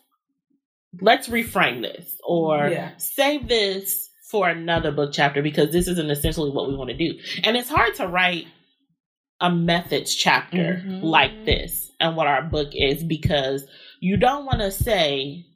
[1.00, 2.90] let's reframe this or Yeah.
[2.98, 7.18] save this for another book chapter because this isn't essentially what we want to do.
[7.44, 8.46] And it's hard to write
[9.40, 11.02] a methods chapter Mhm.
[11.02, 13.66] like this and what our book is because
[14.00, 15.46] you don't want to say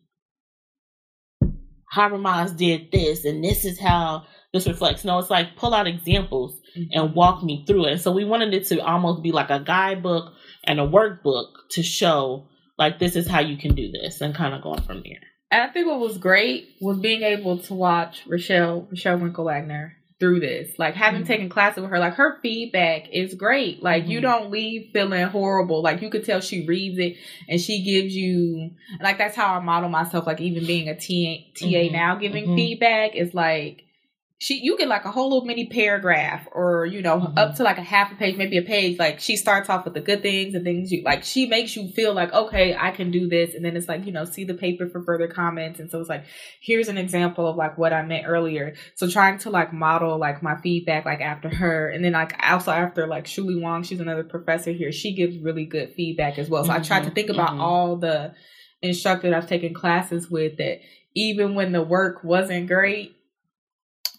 [1.95, 5.05] Habermas did this and this is how this reflects.
[5.05, 6.61] No, it's like pull out examples
[6.93, 7.93] and walk me through it.
[7.93, 10.33] And so we wanted it to almost be like a guidebook
[10.65, 12.49] and a workbook to show
[12.79, 15.21] like this is how you can do this and kind of going from there.
[15.51, 19.97] And I think what was great was being able to watch Rachelle Rachelle Winkle Wagner
[20.21, 20.79] through this.
[20.79, 21.27] Like having Mhm.
[21.27, 23.83] taken classes with her, like her feedback is great.
[23.83, 24.23] Like you Mhm.
[24.23, 25.83] don't leave feeling horrible.
[25.83, 27.17] Like you could tell she reads it
[27.49, 28.71] and she gives you
[29.01, 30.27] like that's how I model myself.
[30.27, 31.93] Like even being a TA, TA Mhm.
[31.93, 32.55] now giving Mhm.
[32.57, 33.83] feedback is like
[34.39, 37.39] she you get like a whole little mini paragraph or you know Mhm.
[37.39, 38.99] up to like a half a page maybe a page.
[38.99, 41.89] Like she starts off with the good things and things you like she makes you
[41.89, 43.55] feel like okay i can do this.
[43.55, 45.79] And then it's like you know see the paper for further comments.
[45.79, 46.25] And so it's like
[46.61, 48.75] here's an example of like what i meant earlier.
[48.97, 51.89] So trying to like model like my feedback like after her.
[51.89, 54.91] And then like also after like Xueli Wang she's another professor here.
[54.91, 56.65] She gives really good feedback as well.
[56.65, 57.61] So i tried to Mhm, think about mhm.
[57.61, 58.35] all the
[58.83, 60.81] instructors i've taken classes with that
[61.15, 63.17] even when the work wasn't great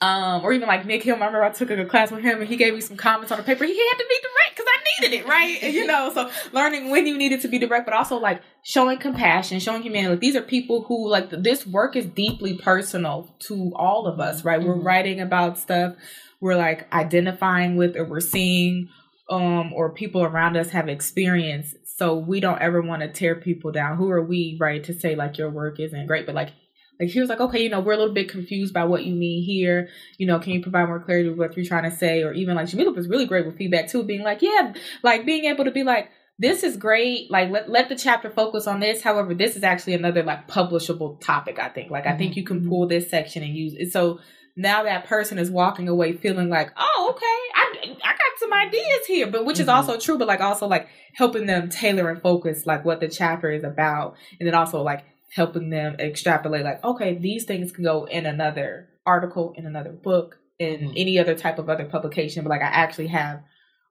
[0.02, 1.16] um, or even like Nick Hill.
[1.16, 3.38] I remember I took a class with him and he gave me some comments on
[3.38, 3.64] the paper.
[3.64, 5.58] He had to be direct because I needed it, right?
[5.62, 8.98] And, you know, so learning when you needed to be direct, but also like showing
[8.98, 10.10] compassion, showing humanity.
[10.12, 14.44] Like these are people who like this work is deeply personal to all of us,
[14.44, 14.62] right?
[14.62, 14.84] We're Mhm.
[14.86, 15.96] writing about stuff
[16.42, 18.90] we're like identifying with or we're seeing
[19.30, 21.76] um or people around us have experienced.
[21.98, 23.96] So we don't ever want to tear people down.
[23.98, 26.50] Who are we, right, to say like your work isn't great, but like
[27.00, 29.14] like he was like, okay, you know, we're a little bit confused by what you
[29.14, 29.90] mean here.
[30.18, 32.24] You know, can you provide more clarity with what you're trying to say?
[32.24, 34.74] Or even like Jamila was really great with feedback too, being like, yeah,
[35.04, 37.32] like being able to be like, this is great.
[37.32, 39.02] Like let let the chapter focus on this.
[39.02, 41.60] However, this is actually another like publishable topic.
[41.60, 41.92] I think.
[41.92, 43.92] Like I think you can pull this section and use it.
[43.94, 44.20] So
[44.58, 49.06] now that person is walking away feeling like, oh, okay, I I got some ideas
[49.08, 49.74] here, but which is Mhm.
[49.76, 50.18] also true.
[50.18, 54.16] But like also like helping them tailor and focus like what the chapter is about,
[54.40, 55.04] and then also like
[55.36, 60.38] helping them extrapolate like okay these things can go in another article in another book
[60.60, 60.94] in Mhm.
[60.96, 63.42] any other type of other publication but like i actually have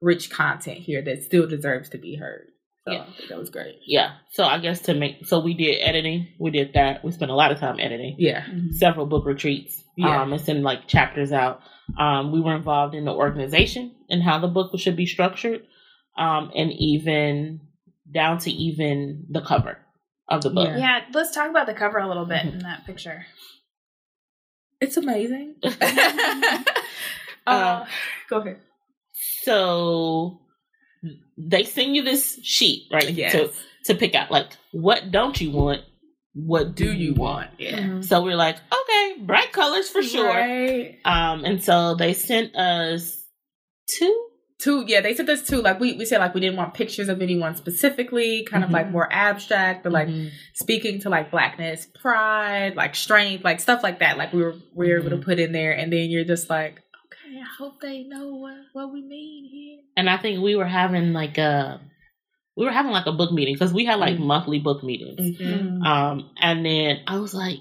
[0.01, 2.47] rich content here that still deserves to be heard
[2.87, 3.07] so Yeah.
[3.31, 4.11] That was great Yeah.
[4.31, 6.27] So I guess to make so we did editing.
[6.39, 7.03] We did that.
[7.03, 8.17] We spent a lot of time editing.
[8.19, 9.83] yeah Several book retreats.
[9.97, 10.21] Yeah.
[10.23, 11.61] Um and sending like chapters out.
[11.99, 15.63] Um we were involved in the organization and how the book should be structured.
[16.19, 17.61] Um and even
[18.13, 19.79] down to even the cover
[20.29, 20.69] of the book.
[20.69, 20.79] Yeah.
[20.79, 23.27] Yeah, let's talk about the cover a little bit in that picture.
[24.81, 25.55] it's amazing
[27.47, 27.87] Uh, uh,
[28.31, 28.59] go ahead
[29.43, 30.41] So
[31.37, 33.11] they send you this sheet, right?
[33.11, 33.33] Yes.
[33.33, 33.51] To
[33.87, 35.83] to pick out like what don't you want?
[36.33, 37.51] What do you want?
[37.59, 40.27] yeah So we're like, okay, bright colors for sure.
[40.27, 43.23] right Um, and so they sent us
[43.89, 44.27] two
[44.59, 47.09] two yeah they said this too like we, we said like we didn't want pictures
[47.09, 48.67] of anyone specifically kind Mhm.
[48.69, 50.31] of like more abstract but like Mhm.
[50.55, 54.89] speaking to like blackness pride like strength like stuff like that like we were we
[54.91, 55.25] were able to Mhm.
[55.25, 58.93] put in there and then you're just like okay i hope they know what what
[58.93, 61.81] we mean here and I think we were having like a
[62.57, 64.21] we were having like a book meeting because we had like Mhm.
[64.27, 65.19] monthly book meetings.
[65.39, 65.83] Mm-hmm.
[65.83, 67.59] Um, and then I was like,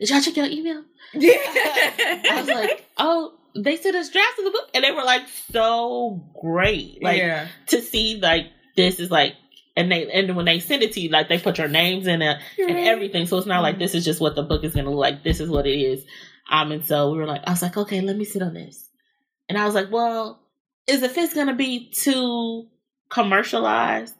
[0.00, 0.82] "Did y'all check your email?"
[1.14, 1.30] yeah
[2.30, 5.28] I was like, "Oh, they sent us drafts of the book," and they were like
[5.50, 8.46] so great, like yeah to see like
[8.76, 9.34] this is like.
[9.76, 12.22] And they and when they send it to you, like they put your names in
[12.22, 13.26] it and everything.
[13.26, 15.24] So it's not like this is just what the book is gonna look like.
[15.24, 16.06] This is what it is.
[16.48, 18.88] Um, and so we were like, I was like, okay, let me sit on this.
[19.48, 20.40] And I was like, well,
[20.86, 22.68] is the fist gonna be too
[23.08, 24.14] commercialized?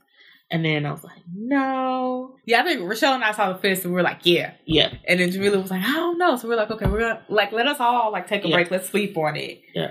[0.55, 2.37] And then I was like, no.
[2.47, 4.95] yeah i think rachelle and i saw the fist and we were like yeah Yeah.
[5.09, 7.53] and then jamila was like i don't know so we're like okay we're gonna like
[7.53, 8.57] let us all like take a Yeah.
[8.57, 9.91] break let's sleep on it Yeah.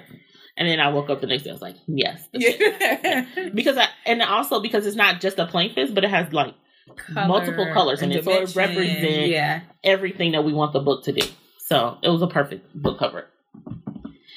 [0.55, 1.49] And then I woke up the next day.
[1.49, 2.27] I was like, yes.
[2.33, 6.31] yeah Because I and also because it's not just a plain fist, but it has
[6.31, 6.53] like
[7.11, 11.05] multiple colors in and it, so it represents yeah everything that we want the book
[11.05, 11.25] to do.
[11.57, 13.25] So it was a perfect book cover.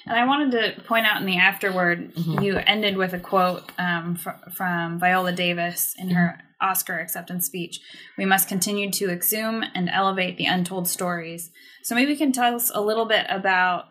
[0.06, 2.42] And I wanted to point out in the afterword, Mhm.
[2.44, 7.80] you ended with a quote um, fr- from Viola Davis in her Oscar acceptance speech.
[8.16, 11.50] We must continue to exhume and elevate the untold stories.
[11.82, 13.86] So maybe you can tell us a little bit about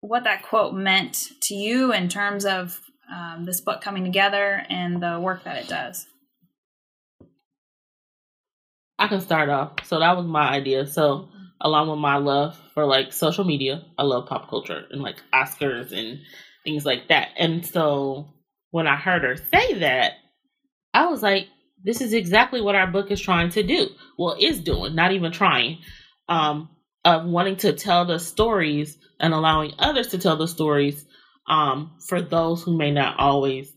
[0.00, 2.80] what that quote meant to you in terms of
[3.12, 6.06] um, this book coming together and the work that it does.
[8.98, 9.72] I can start off.
[9.84, 10.86] So that was my idea.
[10.86, 11.28] So
[11.60, 15.92] along with my love for like social media, I love pop culture and like Oscars
[15.92, 16.20] and
[16.64, 17.28] things like that.
[17.36, 18.34] And so
[18.70, 20.14] when I heard her say that,
[20.92, 21.48] I was like,
[21.82, 23.88] this is exactly what our book is trying to do.
[24.18, 25.78] Well, is doing, not even trying.
[26.28, 26.70] Um,
[27.04, 31.06] of wanting to tell the stories and allowing others to tell the stories
[31.46, 33.72] um, for those who may not always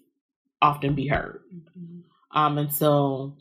[0.62, 1.42] often be heard.
[2.32, 3.38] Um, and so,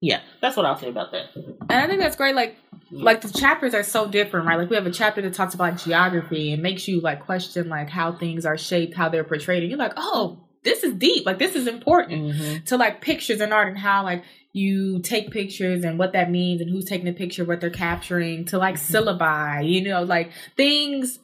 [0.00, 1.26] yeah, that's what I'll say about that.
[1.36, 2.34] And I think that's great.
[2.34, 2.56] Like,
[2.90, 4.58] like the chapters are so different, right?
[4.58, 7.88] Like we have a chapter that talks about geography and makes you like question like
[7.88, 11.24] how things are shaped, how they're portrayed, and you're like, oh, this is deep.
[11.24, 12.64] Like this is important Mm-hmm.
[12.66, 16.60] to like pictures and art and how like you take pictures and what that means
[16.60, 21.18] and who's taking the picture, what they're capturing, to like syllabi, you know, like things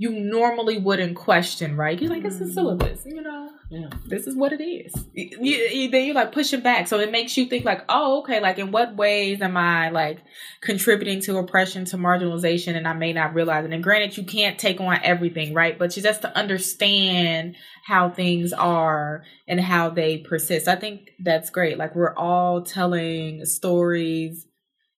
[0.00, 2.00] you normally wouldn't question, right?
[2.00, 2.54] You're like, it's a mm.
[2.54, 3.50] syllabus, you know.
[3.68, 3.88] Yeah.
[4.06, 4.94] This is what it is.
[5.12, 8.38] You, you- then you're like pushing back, so it makes you think like, oh, okay,
[8.38, 10.20] like in what ways am I like
[10.60, 13.72] contributing to oppression, to marginalization, and I may not realize it.
[13.72, 15.76] And granted, you can't take on everything, right?
[15.76, 20.68] But you just to understand how things are and how they persist.
[20.68, 21.76] I think that's great.
[21.76, 24.46] Like we're all telling stories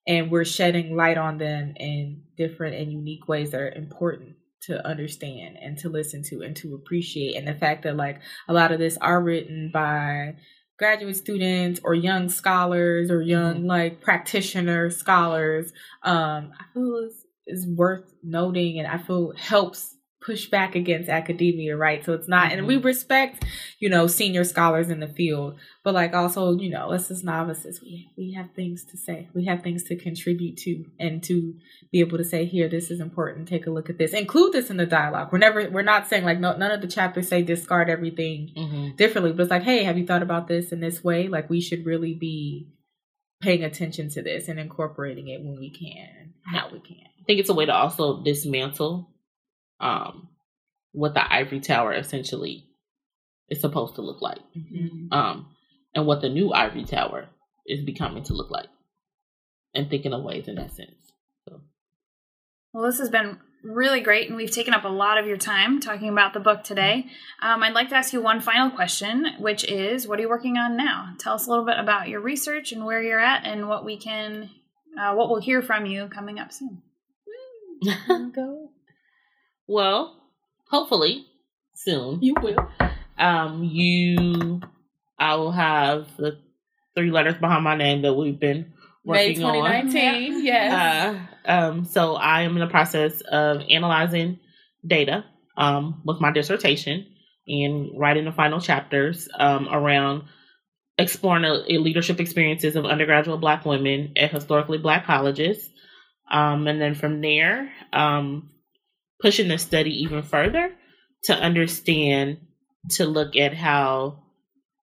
[0.07, 4.86] and we're shedding light on them in different and unique ways that are important to
[4.86, 7.36] understand and to listen to and to appreciate.
[7.36, 10.36] And the fact that like a lot of this are written by
[10.78, 17.66] graduate students or young scholars or young like practitioner scholars, um, I feel is is
[17.66, 19.96] worth noting and I feel helps
[20.30, 22.04] push back against academia, right?
[22.04, 23.44] So it's not, and we respect,
[23.80, 27.80] you know, senior scholars in the field, but like also, you know, us as novices,
[27.82, 31.54] we we have things to say, we have things to contribute to, and to
[31.90, 33.48] be able to say, here, this is important.
[33.48, 34.12] Take a look at this.
[34.12, 35.30] Include this in the dialogue.
[35.32, 38.96] We're never, we're not saying like no, none of the chapters say discard everything Mm-hmm.
[38.96, 41.28] differently, but it's like, hey, have you thought about this in this way?
[41.28, 42.68] Like we should really be
[43.42, 47.06] paying attention to this and incorporating it when we can, how we can.
[47.20, 49.09] I think it's a way to also dismantle
[49.80, 50.28] um,
[50.92, 52.66] what the ivory tower essentially
[53.48, 54.40] is supposed to look like,
[55.12, 55.46] um,
[55.94, 57.28] and what the new ivory tower
[57.66, 58.68] is becoming to look like,
[59.74, 61.12] and thinking of ways in that sense.
[61.48, 61.60] So,
[62.72, 65.80] Well, this has been really great, and we've taken up a lot of your time
[65.80, 67.06] talking about the book today.
[67.42, 70.56] Um, I'd like to ask you one final question, which is what are you working
[70.56, 71.14] on now?
[71.18, 73.96] Tell us a little bit about your research and where you're at, and what we
[73.96, 74.50] can,
[74.98, 76.82] uh, what we'll hear from you coming up soon.
[78.34, 78.70] Go.
[79.70, 80.16] Well,
[80.68, 81.26] hopefully
[81.74, 82.20] soon.
[82.22, 82.58] You will.
[83.16, 84.60] Um, you,
[85.18, 86.38] I will have the
[86.94, 88.72] three letters behind my name that we've been
[89.04, 89.54] May working on.
[89.54, 90.44] 2019.
[90.44, 90.72] Yes.
[91.46, 94.40] Uh, um, so I am in the process of analyzing
[94.84, 95.24] data
[95.56, 97.06] um, with my dissertation
[97.46, 100.24] and writing the final chapters um, around
[100.98, 105.70] exploring the leadership experiences of undergraduate Black women at historically Black colleges.
[106.30, 108.50] Um, and then from there, um,
[109.20, 110.70] pushing the study even further
[111.24, 112.38] to understand,
[112.90, 114.22] to look at how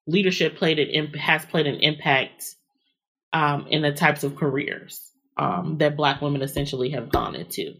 [0.08, 2.46] leadership played an imp- has played an impact
[3.34, 5.00] um, in the types of careers
[5.38, 7.74] um, that Black women essentially have gone into,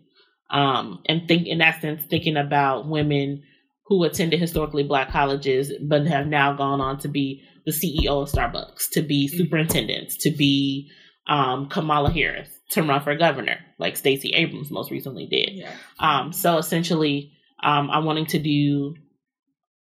[0.50, 3.44] um, and think in that sense thinking about women
[3.88, 8.30] who attended historically black colleges but have now gone on to be the CEO of
[8.30, 9.38] Starbucks, to be Mm-hmm.
[9.38, 10.90] superintendents, to be
[11.28, 15.52] um, Kamala Harris, to run for governor, like Stacey Abrams most recently did.
[15.54, 15.72] Yeah.
[16.00, 17.32] Um, so essentially,
[17.64, 18.96] um, I'm wanting to do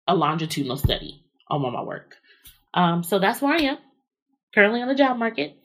[0.07, 2.15] a longitudinal study on my work.
[2.73, 3.77] Um, so that's where I am.
[4.53, 5.55] Currently on the job market.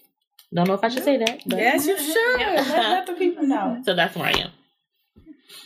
[0.55, 1.43] Don't know if I should say that.
[1.47, 2.39] But Yes, you should.
[2.39, 3.81] Let, let the people know.
[3.85, 4.51] So that's where I am.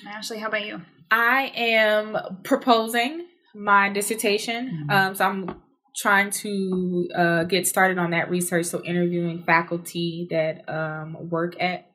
[0.06, 0.80] Ashley, how about you?
[1.10, 4.86] I am proposing my dissertation.
[4.88, 5.62] Um, so I'm
[5.96, 8.66] trying to uh, get started on that research.
[8.66, 11.86] So interviewing faculty that um, work at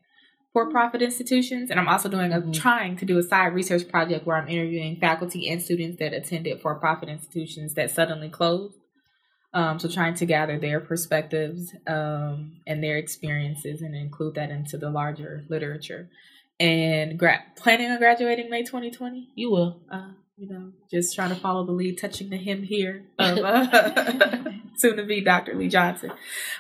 [0.54, 2.54] for-profit institutions, and I'm also doing a Mhm.
[2.54, 6.62] trying to do a side research project where I'm interviewing faculty and students that attended
[6.62, 8.78] for-profit institutions that suddenly closed.
[9.54, 14.78] Um, so trying to gather their perspectives um, and their experiences and include that into
[14.78, 16.10] the larger literature.
[16.60, 19.82] And gra- planning on graduating May 2020 You will.
[19.92, 24.44] uh, you know, just trying to follow the lead, touching the hem here of uh,
[24.78, 25.56] soon to be Dr.
[25.56, 26.12] Lee Johnson.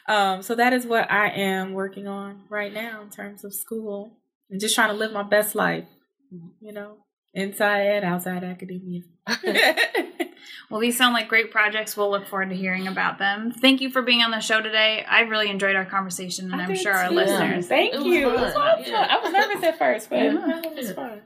[0.07, 4.13] Um, so that is what I am working on right now in terms of school
[4.49, 5.86] and just trying to live my best life,
[6.61, 6.97] you know,
[7.34, 9.01] inside and outside academia.
[10.69, 11.95] Well, these sound like great projects.
[11.95, 13.51] We'll look forward to hearing about them.
[13.51, 15.05] Thank you for being on the show today.
[15.07, 17.67] I really enjoyed our conversation, and I I'm did sure our listeners.
[17.67, 18.26] Thank It you.
[18.26, 18.34] fun.
[18.34, 19.07] It was lot of Yeah.
[19.09, 20.61] I was nervous at first, but Yeah.
[20.63, 21.21] it was fun.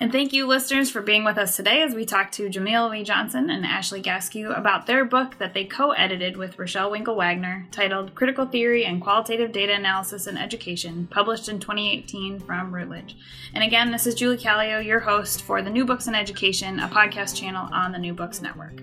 [0.00, 3.04] And thank you, listeners, for being with us today as we talk to Jamila Lee
[3.04, 7.66] Johnson and Ashley Gaskew about their book that they co edited with Rachelle Winkle Wagner
[7.70, 13.16] titled Critical Theory and Qualitative Data Analysis in Education, published in 2018 from Routledge.
[13.54, 16.88] And again, this is Julie Callio, your host for the New Books in Education, a
[16.88, 18.82] podcast channel on the New Books Network.